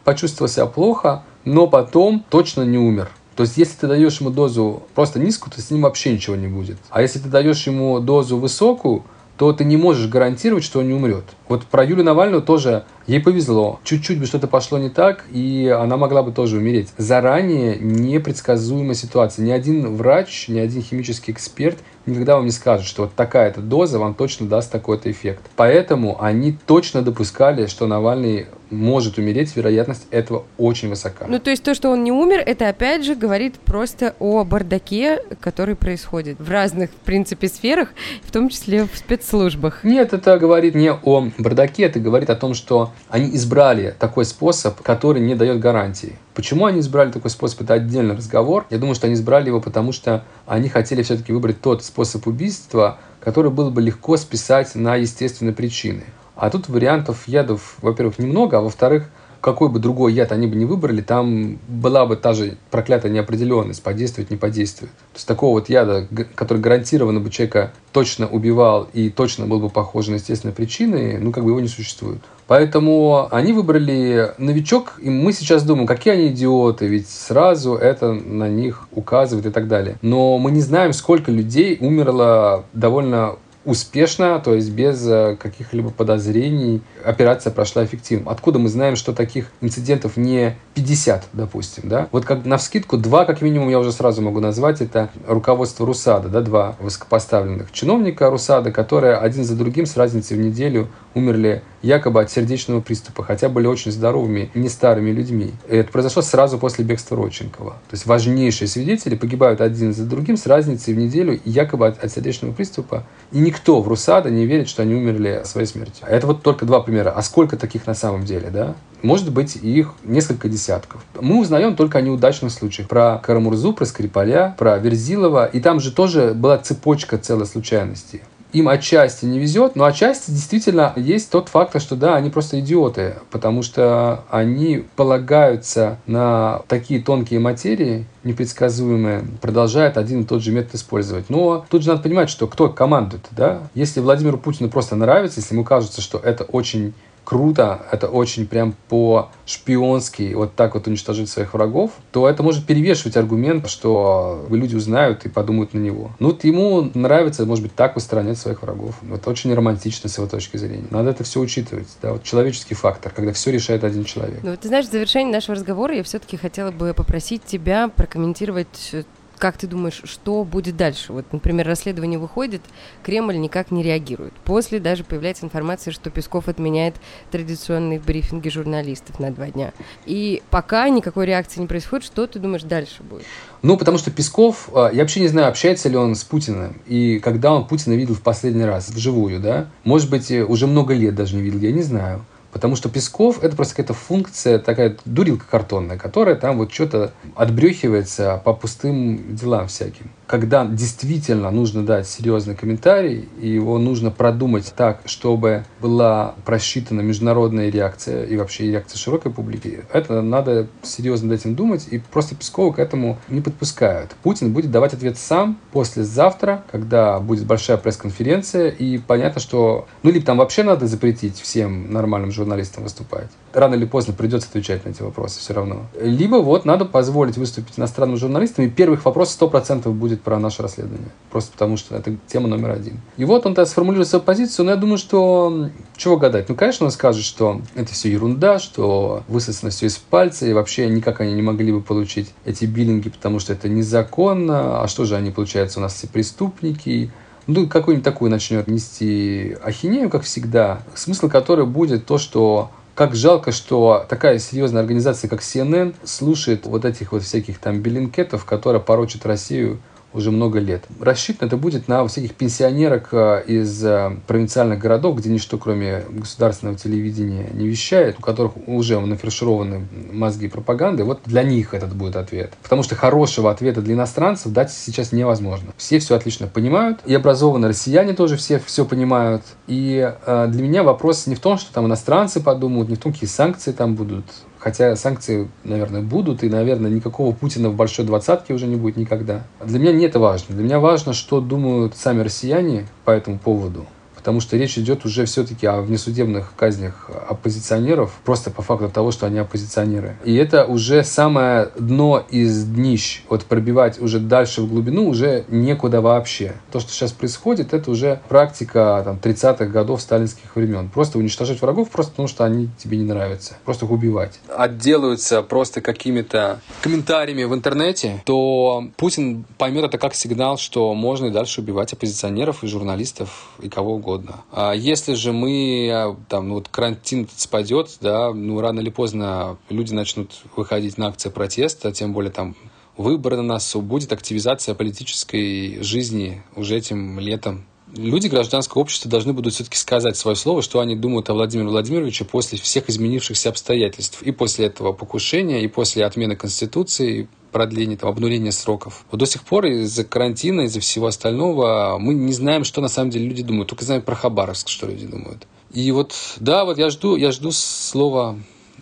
почувствовал 0.03 0.49
себя 0.49 0.65
плохо, 0.65 1.23
но 1.45 1.67
потом 1.67 2.25
точно 2.29 2.63
не 2.63 2.77
умер. 2.77 3.09
То 3.35 3.43
есть, 3.43 3.57
если 3.57 3.77
ты 3.77 3.87
даешь 3.87 4.19
ему 4.19 4.29
дозу 4.29 4.83
просто 4.95 5.19
низкую, 5.19 5.53
то 5.53 5.61
с 5.61 5.69
ним 5.69 5.81
вообще 5.81 6.13
ничего 6.13 6.35
не 6.35 6.47
будет. 6.47 6.77
А 6.89 7.01
если 7.01 7.19
ты 7.19 7.29
даешь 7.29 7.67
ему 7.67 7.99
дозу 7.99 8.37
высокую, 8.37 9.03
то 9.37 9.51
ты 9.51 9.65
не 9.65 9.75
можешь 9.77 10.09
гарантировать, 10.09 10.63
что 10.63 10.79
он 10.79 10.87
не 10.87 10.93
умрет. 10.93 11.25
Вот 11.49 11.65
про 11.65 11.83
Юлию 11.83 12.05
Навальную 12.05 12.41
тоже 12.41 12.85
ей 13.05 13.19
повезло. 13.19 13.79
Чуть-чуть 13.83 14.19
бы 14.19 14.25
что-то 14.25 14.47
пошло 14.47 14.77
не 14.77 14.89
так, 14.89 15.25
и 15.29 15.67
она 15.67 15.97
могла 15.97 16.23
бы 16.23 16.31
тоже 16.31 16.57
умереть. 16.57 16.89
Заранее 16.97 17.77
непредсказуемая 17.77 18.95
ситуация. 18.95 19.43
Ни 19.43 19.51
один 19.51 19.95
врач, 19.95 20.47
ни 20.47 20.59
один 20.59 20.81
химический 20.81 21.33
эксперт 21.33 21.77
никогда 22.05 22.35
вам 22.35 22.45
не 22.45 22.51
скажет, 22.51 22.85
что 22.85 23.03
вот 23.03 23.13
такая-то 23.15 23.61
доза 23.61 23.99
вам 23.99 24.13
точно 24.13 24.47
даст 24.47 24.71
такой-то 24.71 25.11
эффект. 25.11 25.41
Поэтому 25.55 26.21
они 26.23 26.57
точно 26.65 27.01
допускали, 27.01 27.65
что 27.65 27.87
Навальный 27.87 28.47
может 28.69 29.17
умереть, 29.17 29.55
вероятность 29.55 30.07
этого 30.11 30.45
очень 30.57 30.89
высока. 30.89 31.25
Ну, 31.27 31.39
то 31.39 31.49
есть 31.49 31.63
то, 31.63 31.73
что 31.73 31.89
он 31.89 32.03
не 32.03 32.11
умер, 32.11 32.43
это 32.45 32.67
опять 32.69 33.05
же 33.05 33.15
говорит 33.15 33.55
просто 33.59 34.15
о 34.19 34.43
бардаке, 34.43 35.21
который 35.39 35.75
происходит 35.75 36.39
в 36.39 36.49
разных, 36.49 36.89
в 36.89 37.05
принципе, 37.05 37.47
сферах, 37.47 37.89
в 38.23 38.31
том 38.31 38.49
числе 38.49 38.85
в 38.85 38.97
спецслужбах. 38.97 39.83
Нет, 39.83 40.13
это 40.13 40.37
говорит 40.37 40.75
не 40.75 40.91
о 40.91 41.31
бардаке, 41.37 41.83
это 41.83 41.99
говорит 41.99 42.29
о 42.29 42.35
том, 42.35 42.53
что 42.53 42.91
они 43.09 43.35
избрали 43.35 43.95
такой 43.97 44.25
способ, 44.25 44.81
который 44.81 45.21
не 45.21 45.35
дает 45.35 45.59
гарантии. 45.59 46.17
Почему 46.33 46.65
они 46.65 46.81
избрали 46.81 47.11
такой 47.11 47.31
способ, 47.31 47.61
это 47.61 47.75
отдельный 47.75 48.15
разговор. 48.15 48.65
Я 48.69 48.77
думаю, 48.77 48.95
что 48.95 49.07
они 49.07 49.15
избрали 49.15 49.47
его, 49.47 49.61
потому 49.61 49.93
что 49.93 50.25
они 50.45 50.67
хотели 50.67 51.01
все-таки 51.01 51.31
выбрать 51.31 51.61
тот 51.61 51.83
способ 51.83 52.27
убийства, 52.27 52.99
который 53.21 53.51
было 53.51 53.69
бы 53.69 53.81
легко 53.81 54.17
списать 54.17 54.75
на 54.75 54.97
естественные 54.97 55.53
причины. 55.53 56.03
А 56.35 56.49
тут 56.49 56.69
вариантов 56.69 57.27
ядов, 57.27 57.75
во-первых, 57.81 58.19
немного, 58.19 58.57
а 58.57 58.61
во-вторых, 58.61 59.09
какой 59.45 59.69
бы 59.69 59.77
другой 59.77 60.11
яд 60.13 60.31
они 60.31 60.47
бы 60.47 60.55
не 60.55 60.65
выбрали, 60.65 61.01
там 61.01 61.59
была 61.67 62.07
бы 62.07 62.15
та 62.15 62.33
же 62.33 62.57
проклятая 62.71 63.11
неопределенность, 63.11 63.83
подействует, 63.83 64.31
не 64.31 64.37
подействует. 64.37 64.91
То 64.91 65.17
есть 65.17 65.27
такого 65.27 65.59
вот 65.59 65.69
яда, 65.69 66.07
который 66.33 66.57
гарантированно 66.57 67.19
бы 67.19 67.29
человека 67.29 67.71
точно 67.91 68.27
убивал 68.27 68.87
и 68.93 69.11
точно 69.11 69.45
был 69.45 69.59
бы 69.59 69.69
похож 69.69 70.07
на 70.07 70.15
естественные 70.15 70.55
причины, 70.55 71.19
ну 71.21 71.31
как 71.31 71.43
бы 71.43 71.51
его 71.51 71.59
не 71.59 71.67
существует. 71.67 72.21
Поэтому 72.47 73.27
они 73.29 73.53
выбрали 73.53 74.33
новичок, 74.39 74.99
и 74.99 75.11
мы 75.11 75.31
сейчас 75.31 75.61
думаем, 75.61 75.85
какие 75.85 76.15
они 76.15 76.27
идиоты, 76.29 76.87
ведь 76.87 77.07
сразу 77.07 77.75
это 77.75 78.13
на 78.13 78.49
них 78.49 78.87
указывает 78.91 79.45
и 79.45 79.51
так 79.51 79.67
далее. 79.67 79.97
Но 80.01 80.39
мы 80.39 80.49
не 80.49 80.61
знаем, 80.61 80.91
сколько 80.91 81.31
людей 81.31 81.77
умерло 81.79 82.65
довольно 82.73 83.35
успешно, 83.65 84.39
то 84.39 84.53
есть 84.53 84.71
без 84.71 85.05
э, 85.07 85.35
каких-либо 85.35 85.89
подозрений 85.89 86.81
операция 87.05 87.51
прошла 87.51 87.85
эффективно. 87.85 88.31
Откуда 88.31 88.59
мы 88.59 88.69
знаем, 88.69 88.95
что 88.95 89.13
таких 89.13 89.51
инцидентов 89.61 90.17
не 90.17 90.55
50, 90.73 91.29
допустим, 91.33 91.89
да? 91.89 92.07
Вот 92.11 92.25
как 92.25 92.45
на 92.45 92.57
вскидку 92.57 92.97
два, 92.97 93.25
как 93.25 93.41
минимум, 93.41 93.69
я 93.69 93.79
уже 93.79 93.91
сразу 93.91 94.21
могу 94.21 94.39
назвать, 94.39 94.81
это 94.81 95.09
руководство 95.27 95.85
РУСАДА, 95.85 96.29
да, 96.29 96.41
два 96.41 96.75
высокопоставленных 96.79 97.71
чиновника 97.71 98.29
РУСАДА, 98.29 98.71
которые 98.71 99.15
один 99.15 99.43
за 99.43 99.55
другим 99.55 99.85
с 99.85 99.95
разницей 99.97 100.37
в 100.37 100.39
неделю 100.39 100.89
умерли 101.13 101.63
якобы 101.85 102.21
от 102.21 102.31
сердечного 102.31 102.81
приступа, 102.81 103.23
хотя 103.23 103.47
были 103.47 103.67
очень 103.67 103.91
здоровыми, 103.91 104.49
не 104.55 104.69
старыми 104.69 105.11
людьми. 105.11 105.51
И 105.69 105.75
это 105.77 105.91
произошло 105.91 106.21
сразу 106.21 106.57
после 106.57 106.83
бегства 106.83 107.15
Родченкова. 107.15 107.71
То 107.71 107.93
есть 107.93 108.05
важнейшие 108.05 108.67
свидетели 108.67 109.15
погибают 109.15 109.61
один 109.61 109.93
за 109.93 110.05
другим 110.05 110.35
с 110.35 110.47
разницей 110.47 110.93
в 110.93 110.97
неделю 110.97 111.39
якобы 111.45 111.87
от, 111.87 112.03
от 112.03 112.11
сердечного 112.11 112.53
приступа. 112.53 113.05
И 113.31 113.37
никто 113.37 113.81
в 113.81 113.87
Русада 113.87 114.29
не 114.31 114.45
верит, 114.45 114.67
что 114.67 114.81
они 114.81 114.95
умерли 114.95 115.41
своей 115.45 115.67
смертью. 115.67 116.05
Это 116.07 116.25
вот 116.27 116.41
только 116.41 116.65
два 116.65 116.81
примера. 116.81 116.94
А 117.03 117.21
сколько 117.21 117.57
таких 117.57 117.87
на 117.87 117.93
самом 117.93 118.25
деле, 118.25 118.49
да? 118.49 118.75
Может 119.01 119.31
быть, 119.31 119.55
их 119.55 119.93
несколько 120.03 120.49
десятков. 120.49 121.01
Мы 121.19 121.39
узнаем 121.39 121.75
только 121.75 121.99
о 121.99 122.01
неудачных 122.01 122.51
случаях. 122.51 122.87
Про 122.87 123.19
Карамурзу, 123.23 123.73
про 123.73 123.85
Скрипаля, 123.85 124.55
про 124.57 124.77
Верзилова. 124.77 125.45
И 125.45 125.59
там 125.59 125.79
же 125.79 125.91
тоже 125.91 126.33
была 126.33 126.57
цепочка 126.57 127.17
целой 127.17 127.45
случайностей 127.45 128.21
им 128.55 128.69
отчасти 128.69 129.25
не 129.25 129.37
везет, 129.37 129.75
но 129.75 129.83
отчасти 129.83 130.31
действительно 130.31 130.93
есть 130.95 131.29
тот 131.29 131.49
факт, 131.49 131.79
что 131.81 131.97
да, 131.97 132.15
они 132.15 132.29
просто 132.29 132.61
идиоты, 132.61 133.15
потому 133.29 133.63
что 133.63 134.23
они 134.29 134.85
полагаются 134.95 135.99
на 136.07 136.61
такие 136.69 137.01
тонкие 137.01 137.41
материи, 137.41 138.05
непредсказуемые, 138.23 139.25
продолжают 139.41 139.97
один 139.97 140.21
и 140.21 140.25
тот 140.25 140.41
же 140.41 140.53
метод 140.53 140.75
использовать. 140.75 141.29
Но 141.29 141.65
тут 141.69 141.83
же 141.83 141.89
надо 141.89 142.01
понимать, 142.01 142.29
что 142.29 142.47
кто 142.47 142.69
командует, 142.69 143.27
да? 143.31 143.63
Если 143.73 143.99
Владимиру 143.99 144.37
Путину 144.37 144.69
просто 144.69 144.95
нравится, 144.95 145.41
если 145.41 145.53
ему 145.53 145.65
кажется, 145.65 145.99
что 145.99 146.17
это 146.17 146.45
очень 146.45 146.93
круто, 147.25 147.85
это 147.91 148.07
очень 148.07 148.47
прям 148.47 148.75
по-шпионски 148.87 150.33
вот 150.33 150.55
так 150.55 150.75
вот 150.75 150.87
уничтожить 150.87 151.29
своих 151.29 151.53
врагов, 151.53 151.91
то 152.11 152.29
это 152.29 152.43
может 152.43 152.65
перевешивать 152.65 153.17
аргумент, 153.17 153.67
что 153.67 154.45
люди 154.49 154.75
узнают 154.75 155.25
и 155.25 155.29
подумают 155.29 155.73
на 155.73 155.79
него. 155.79 156.11
Ну, 156.19 156.27
вот 156.29 156.43
ему 156.43 156.89
нравится, 156.93 157.45
может 157.45 157.63
быть, 157.63 157.75
так 157.75 157.97
устранять 157.97 158.37
своих 158.37 158.61
врагов. 158.61 158.95
Это 159.11 159.29
очень 159.29 159.53
романтично 159.53 160.09
с 160.09 160.17
его 160.17 160.27
точки 160.27 160.57
зрения. 160.57 160.85
Надо 160.91 161.09
это 161.09 161.23
все 161.23 161.41
учитывать. 161.41 161.87
Да, 162.01 162.13
вот 162.13 162.23
человеческий 162.23 162.75
фактор, 162.75 163.11
когда 163.11 163.33
все 163.33 163.51
решает 163.51 163.83
один 163.83 164.05
человек. 164.05 164.39
Ну, 164.43 164.55
ты 164.55 164.67
знаешь, 164.67 164.85
в 164.85 164.91
завершении 164.91 165.33
нашего 165.33 165.55
разговора 165.55 165.95
я 165.95 166.03
все-таки 166.03 166.37
хотела 166.37 166.71
бы 166.71 166.93
попросить 166.93 167.43
тебя 167.43 167.89
прокомментировать 167.89 168.95
как 169.37 169.57
ты 169.57 169.67
думаешь, 169.67 170.01
что 170.03 170.43
будет 170.43 170.77
дальше? 170.77 171.13
Вот, 171.13 171.25
например, 171.31 171.67
расследование 171.67 172.19
выходит, 172.19 172.61
Кремль 173.03 173.37
никак 173.37 173.71
не 173.71 173.83
реагирует. 173.83 174.33
После 174.43 174.79
даже 174.79 175.03
появляется 175.03 175.45
информация, 175.45 175.91
что 175.91 176.09
Песков 176.09 176.47
отменяет 176.47 176.95
традиционные 177.31 177.99
брифинги 177.99 178.49
журналистов 178.49 179.19
на 179.19 179.31
два 179.31 179.47
дня. 179.47 179.73
И 180.05 180.41
пока 180.49 180.89
никакой 180.89 181.25
реакции 181.25 181.59
не 181.59 181.67
происходит, 181.67 182.05
что 182.05 182.27
ты 182.27 182.39
думаешь 182.39 182.63
дальше 182.63 183.03
будет? 183.03 183.25
Ну, 183.61 183.77
потому 183.77 183.97
что 183.97 184.11
Песков, 184.11 184.69
а, 184.73 184.89
я 184.91 185.01
вообще 185.01 185.19
не 185.19 185.27
знаю, 185.27 185.47
общается 185.47 185.89
ли 185.89 185.97
он 185.97 186.15
с 186.15 186.23
Путиным, 186.23 186.81
и 186.85 187.19
когда 187.19 187.53
он 187.53 187.67
Путина 187.67 187.93
видел 187.93 188.15
в 188.15 188.21
последний 188.21 188.65
раз, 188.65 188.89
вживую, 188.89 189.39
да? 189.39 189.67
Может 189.83 190.09
быть, 190.09 190.31
э, 190.31 190.43
уже 190.43 190.67
много 190.67 190.93
лет 190.93 191.15
даже 191.15 191.35
не 191.35 191.41
видел, 191.41 191.59
я 191.59 191.71
не 191.71 191.81
знаю. 191.81 192.23
Потому 192.55 192.77
что 192.77 192.87
Песков– 192.87 193.39
это 193.43 193.53
просто 193.53 193.75
какая-то 193.75 193.93
функция, 193.93 194.59
такая 194.59 194.95
дурилка 195.03 195.45
картонная, 195.45 195.97
которая 195.97 196.35
там 196.35 196.57
вот 196.57 196.71
что-то 196.71 197.11
отбрехивается 197.35 198.41
по 198.45 198.53
пустым 198.53 199.35
делам 199.35 199.67
всяким 199.67 200.09
когда 200.27 200.65
действительно 200.65 201.51
нужно 201.51 201.85
дать 201.85 202.07
серьезный 202.07 202.55
комментарий, 202.55 203.29
и 203.39 203.49
его 203.49 203.77
нужно 203.77 204.11
продумать 204.11 204.73
так, 204.75 205.01
чтобы 205.05 205.65
была 205.81 206.35
просчитана 206.45 207.01
международная 207.01 207.69
реакция 207.69 208.25
и 208.25 208.35
вообще 208.37 208.71
реакция 208.71 208.97
широкой 208.97 209.31
публики, 209.31 209.83
это 209.93 210.21
надо 210.21 210.67
серьезно 210.83 211.29
над 211.29 211.39
этим 211.39 211.55
думать, 211.55 211.87
и 211.91 211.99
просто 211.99 212.35
Пескова 212.35 212.73
к 212.73 212.79
этому 212.79 213.17
не 213.29 213.41
подпускают. 213.41 214.11
Путин 214.23 214.53
будет 214.53 214.71
давать 214.71 214.93
ответ 214.93 215.17
сам 215.17 215.59
послезавтра, 215.71 216.63
когда 216.71 217.19
будет 217.19 217.45
большая 217.45 217.77
пресс-конференция, 217.77 218.69
и 218.69 218.97
понятно, 218.97 219.39
что, 219.39 219.87
ну, 220.03 220.11
либо 220.11 220.25
там 220.25 220.37
вообще 220.37 220.63
надо 220.63 220.87
запретить 220.87 221.39
всем 221.39 221.91
нормальным 221.91 222.31
журналистам 222.31 222.83
выступать, 222.83 223.29
рано 223.55 223.75
или 223.75 223.85
поздно 223.85 224.13
придется 224.13 224.49
отвечать 224.49 224.85
на 224.85 224.89
эти 224.89 225.01
вопросы 225.01 225.39
все 225.39 225.53
равно. 225.53 225.87
Либо 225.99 226.37
вот 226.37 226.65
надо 226.65 226.85
позволить 226.85 227.37
выступить 227.37 227.79
иностранным 227.79 228.17
журналистам, 228.17 228.65
и 228.65 228.69
первых 228.69 229.05
вопросов 229.05 229.41
100% 229.53 229.89
будет 229.91 230.21
про 230.21 230.37
наше 230.39 230.61
расследование. 230.61 231.09
Просто 231.31 231.51
потому, 231.51 231.77
что 231.77 231.95
это 231.95 232.15
тема 232.27 232.47
номер 232.47 232.71
один. 232.71 232.99
И 233.17 233.25
вот 233.25 233.45
он 233.45 233.55
тогда 233.55 233.65
сформулирует 233.65 234.07
свою 234.07 234.23
позицию, 234.23 234.65
но 234.65 234.71
я 234.71 234.77
думаю, 234.77 234.97
что 234.97 235.69
чего 235.95 236.17
гадать? 236.17 236.49
Ну, 236.49 236.55
конечно, 236.55 236.85
он 236.85 236.91
скажет, 236.91 237.23
что 237.23 237.61
это 237.75 237.93
все 237.93 238.11
ерунда, 238.11 238.59
что 238.59 239.23
высосано 239.27 239.71
все 239.71 239.87
из 239.87 239.97
пальца, 239.97 240.45
и 240.45 240.53
вообще 240.53 240.87
никак 240.87 241.21
они 241.21 241.33
не 241.33 241.41
могли 241.41 241.71
бы 241.71 241.81
получить 241.81 242.33
эти 242.43 242.65
биллинги, 242.65 243.09
потому 243.09 243.39
что 243.39 243.53
это 243.53 243.69
незаконно. 243.69 244.81
А 244.81 244.87
что 244.87 245.05
же 245.05 245.15
они, 245.15 245.31
получается, 245.31 245.79
у 245.79 245.81
нас 245.81 245.93
все 245.93 246.07
преступники? 246.07 247.11
ну, 247.47 247.67
какую-нибудь 247.67 248.03
такую 248.03 248.31
начнет 248.31 248.67
нести 248.67 249.55
ахинею, 249.63 250.09
как 250.09 250.23
всегда, 250.23 250.81
смысл 250.95 251.29
которой 251.29 251.65
будет 251.65 252.05
то, 252.05 252.17
что 252.17 252.71
как 252.95 253.13
жалко, 253.13 253.51
что 253.51 254.05
такая 254.07 254.39
серьезная 254.39 254.81
организация, 254.81 255.27
как 255.27 255.41
CNN, 255.41 255.93
слушает 256.05 256.65
вот 256.65 256.85
этих 256.85 257.11
вот 257.11 257.23
всяких 257.23 257.59
там 257.59 257.81
белинкетов, 257.81 258.45
которые 258.45 258.81
порочат 258.81 259.25
Россию 259.25 259.79
уже 260.15 260.31
много 260.31 260.59
лет. 260.59 260.85
Рассчитано 260.99 261.47
это 261.47 261.57
будет 261.57 261.87
на 261.87 262.07
всяких 262.07 262.33
пенсионерок 262.33 263.09
э, 263.11 263.43
из 263.47 263.83
э, 263.83 264.17
провинциальных 264.27 264.79
городов, 264.79 265.17
где 265.17 265.29
ничто 265.29 265.57
кроме 265.57 266.03
государственного 266.09 266.77
телевидения 266.77 267.49
не 267.53 267.67
вещает, 267.67 268.17
у 268.17 268.21
которых 268.21 268.53
уже 268.67 268.99
нафаршированы 268.99 269.85
мозги 270.11 270.47
пропаганды. 270.47 271.03
Вот 271.03 271.21
для 271.25 271.43
них 271.43 271.73
этот 271.73 271.93
будет 271.95 272.15
ответ. 272.15 272.53
Потому 272.63 272.83
что 272.83 272.95
хорошего 272.95 273.51
ответа 273.51 273.81
для 273.81 273.95
иностранцев 273.95 274.51
дать 274.51 274.71
сейчас 274.71 275.11
невозможно. 275.11 275.73
Все 275.77 275.99
все 275.99 276.15
отлично 276.15 276.47
понимают, 276.47 276.99
и 277.05 277.13
образованные 277.13 277.69
россияне 277.69 278.13
тоже 278.13 278.37
все 278.37 278.59
все 278.59 278.85
понимают. 278.85 279.43
И 279.67 280.13
э, 280.25 280.47
для 280.49 280.63
меня 280.63 280.83
вопрос 280.83 281.27
не 281.27 281.35
в 281.35 281.39
том, 281.39 281.57
что 281.57 281.73
там 281.73 281.87
иностранцы 281.87 282.41
подумают, 282.41 282.89
не 282.89 282.95
в 282.95 282.99
том, 282.99 283.11
какие 283.11 283.29
санкции 283.29 283.71
там 283.71 283.95
будут 283.95 284.25
Хотя 284.65 284.95
санкции, 284.95 285.47
наверное, 285.63 286.01
будут, 286.01 286.43
и, 286.43 286.49
наверное, 286.49 286.89
никакого 286.89 287.35
Путина 287.35 287.69
в 287.69 287.75
большой 287.75 288.03
двадцатке 288.03 288.51
уже 288.51 288.65
не 288.65 288.75
будет 288.75 288.97
никогда. 288.97 289.43
Для 289.63 289.77
меня 289.77 289.93
не 289.93 290.05
это 290.05 290.17
важно. 290.17 290.55
Для 290.55 290.63
меня 290.63 290.79
важно, 290.79 291.13
что 291.13 291.39
думают 291.39 291.95
сами 291.95 292.21
россияне 292.21 292.87
по 293.03 293.11
этому 293.11 293.37
поводу 293.37 293.85
потому 294.25 294.41
что 294.41 294.57
речь 294.57 294.75
идет 294.79 295.05
уже 295.05 295.25
все-таки 295.25 295.67
о 295.67 295.81
внесудебных 295.81 296.53
казнях 296.55 297.11
оппозиционеров, 297.29 298.11
просто 298.23 298.49
по 298.49 298.63
факту 298.63 298.89
того, 298.89 299.11
что 299.11 299.27
они 299.27 299.37
оппозиционеры. 299.37 300.17
И 300.25 300.33
это 300.33 300.65
уже 300.65 301.03
самое 301.03 301.69
дно 301.77 302.25
из 302.31 302.63
днищ. 302.63 303.21
Вот 303.29 303.45
пробивать 303.45 304.01
уже 304.01 304.19
дальше 304.19 304.63
в 304.63 304.67
глубину 304.67 305.07
уже 305.07 305.45
некуда 305.47 306.01
вообще. 306.01 306.55
То, 306.71 306.79
что 306.79 306.91
сейчас 306.91 307.11
происходит, 307.11 307.75
это 307.75 307.91
уже 307.91 308.19
практика 308.27 308.99
там, 309.05 309.19
30-х 309.21 309.67
годов 309.67 310.01
сталинских 310.01 310.55
времен. 310.55 310.89
Просто 310.89 311.19
уничтожать 311.19 311.61
врагов 311.61 311.91
просто 311.91 312.13
потому, 312.13 312.27
что 312.27 312.45
они 312.45 312.69
тебе 312.79 312.97
не 312.97 313.03
нравятся. 313.03 313.57
Просто 313.63 313.85
их 313.85 313.91
убивать. 313.91 314.39
Отделаются 314.47 315.43
просто 315.43 315.81
какими-то 315.81 316.61
комментариями 316.81 317.43
в 317.43 317.53
интернете, 317.53 318.23
то 318.25 318.85
Путин 318.97 319.45
поймет 319.59 319.85
это 319.85 319.99
как 319.99 320.15
сигнал, 320.15 320.57
что 320.57 320.95
можно 320.95 321.27
и 321.27 321.29
дальше 321.29 321.61
убивать 321.61 321.93
оппозиционеров 321.93 322.63
и 322.63 322.67
журналистов 322.67 323.51
и 323.61 323.69
кого 323.69 323.93
угодно 323.93 324.14
угодно. 324.15 324.43
А 324.51 324.73
если 324.73 325.13
же 325.13 325.31
мы, 325.31 325.89
а, 325.91 326.15
там, 326.29 326.49
ну, 326.49 326.55
вот 326.55 326.69
карантин 326.69 327.27
спадет, 327.35 327.97
да, 328.01 328.33
ну, 328.33 328.59
рано 328.59 328.79
или 328.79 328.89
поздно 328.89 329.57
люди 329.69 329.93
начнут 329.93 330.31
выходить 330.55 330.97
на 330.97 331.07
акции 331.07 331.29
протеста, 331.29 331.91
тем 331.91 332.13
более 332.13 332.31
там 332.31 332.55
выборы 332.97 333.37
на 333.37 333.43
нас, 333.43 333.75
будет 333.75 334.13
активизация 334.13 334.73
политической 334.73 335.81
жизни 335.83 336.43
уже 336.55 336.77
этим 336.77 337.19
летом. 337.19 337.65
Люди 337.95 338.27
гражданского 338.27 338.81
общества 338.81 339.09
должны 339.09 339.31
будут 339.31 339.53
все-таки 339.53 339.77
сказать 339.77 340.17
свое 340.17 340.35
слово, 340.35 340.61
что 340.61 340.81
они 340.81 340.95
думают 340.95 341.29
о 341.29 341.33
Владимире 341.33 341.69
Владимировиче 341.69 342.25
после 342.25 342.59
всех 342.59 342.89
изменившихся 342.89 343.49
обстоятельств. 343.49 344.21
И 344.21 344.31
после 344.31 344.65
этого 344.65 344.91
покушения, 344.91 345.63
и 345.63 345.67
после 345.67 346.05
отмены 346.05 346.35
Конституции, 346.35 347.29
продление, 347.53 347.97
там, 347.97 348.09
обнуление 348.09 348.51
сроков. 348.51 349.05
Вот 349.11 349.19
до 349.19 349.25
сих 349.25 349.43
пор 349.43 349.65
из-за 349.67 350.03
карантина, 350.03 350.61
из-за 350.61 350.81
всего 350.81 351.07
остального 351.07 351.97
мы 351.97 352.13
не 352.13 352.33
знаем, 352.33 352.65
что 352.65 352.81
на 352.81 352.89
самом 352.89 353.11
деле 353.11 353.27
люди 353.27 353.43
думают. 353.43 353.69
Только 353.69 353.85
знаем 353.85 354.01
про 354.01 354.13
Хабаровск, 354.13 354.67
что 354.67 354.87
люди 354.87 355.07
думают. 355.07 355.47
И 355.71 355.89
вот, 355.91 356.13
да, 356.41 356.65
вот 356.65 356.77
я 356.77 356.89
жду, 356.89 357.15
я 357.15 357.31
жду 357.31 357.51
слова 357.51 358.37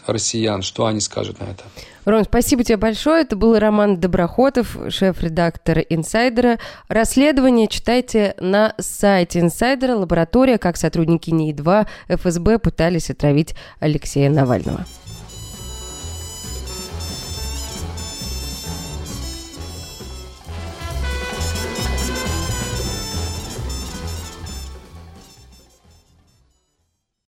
россиян, 0.07 0.63
что 0.63 0.87
они 0.87 1.01
скажут 1.01 1.39
на 1.39 1.45
это. 1.45 1.63
Ром, 2.05 2.23
спасибо 2.23 2.63
тебе 2.63 2.77
большое. 2.77 3.21
Это 3.21 3.35
был 3.35 3.57
Роман 3.57 3.99
Доброхотов, 3.99 4.77
шеф-редактор 4.89 5.79
«Инсайдера». 5.89 6.59
Расследование 6.89 7.67
читайте 7.67 8.35
на 8.39 8.73
сайте 8.77 9.39
«Инсайдера». 9.39 9.95
Лаборатория, 9.95 10.57
как 10.57 10.75
сотрудники 10.75 11.29
НИИ-2 11.29 11.87
ФСБ 12.09 12.59
пытались 12.59 13.09
отравить 13.09 13.55
Алексея 13.79 14.29
Навального. 14.29 14.85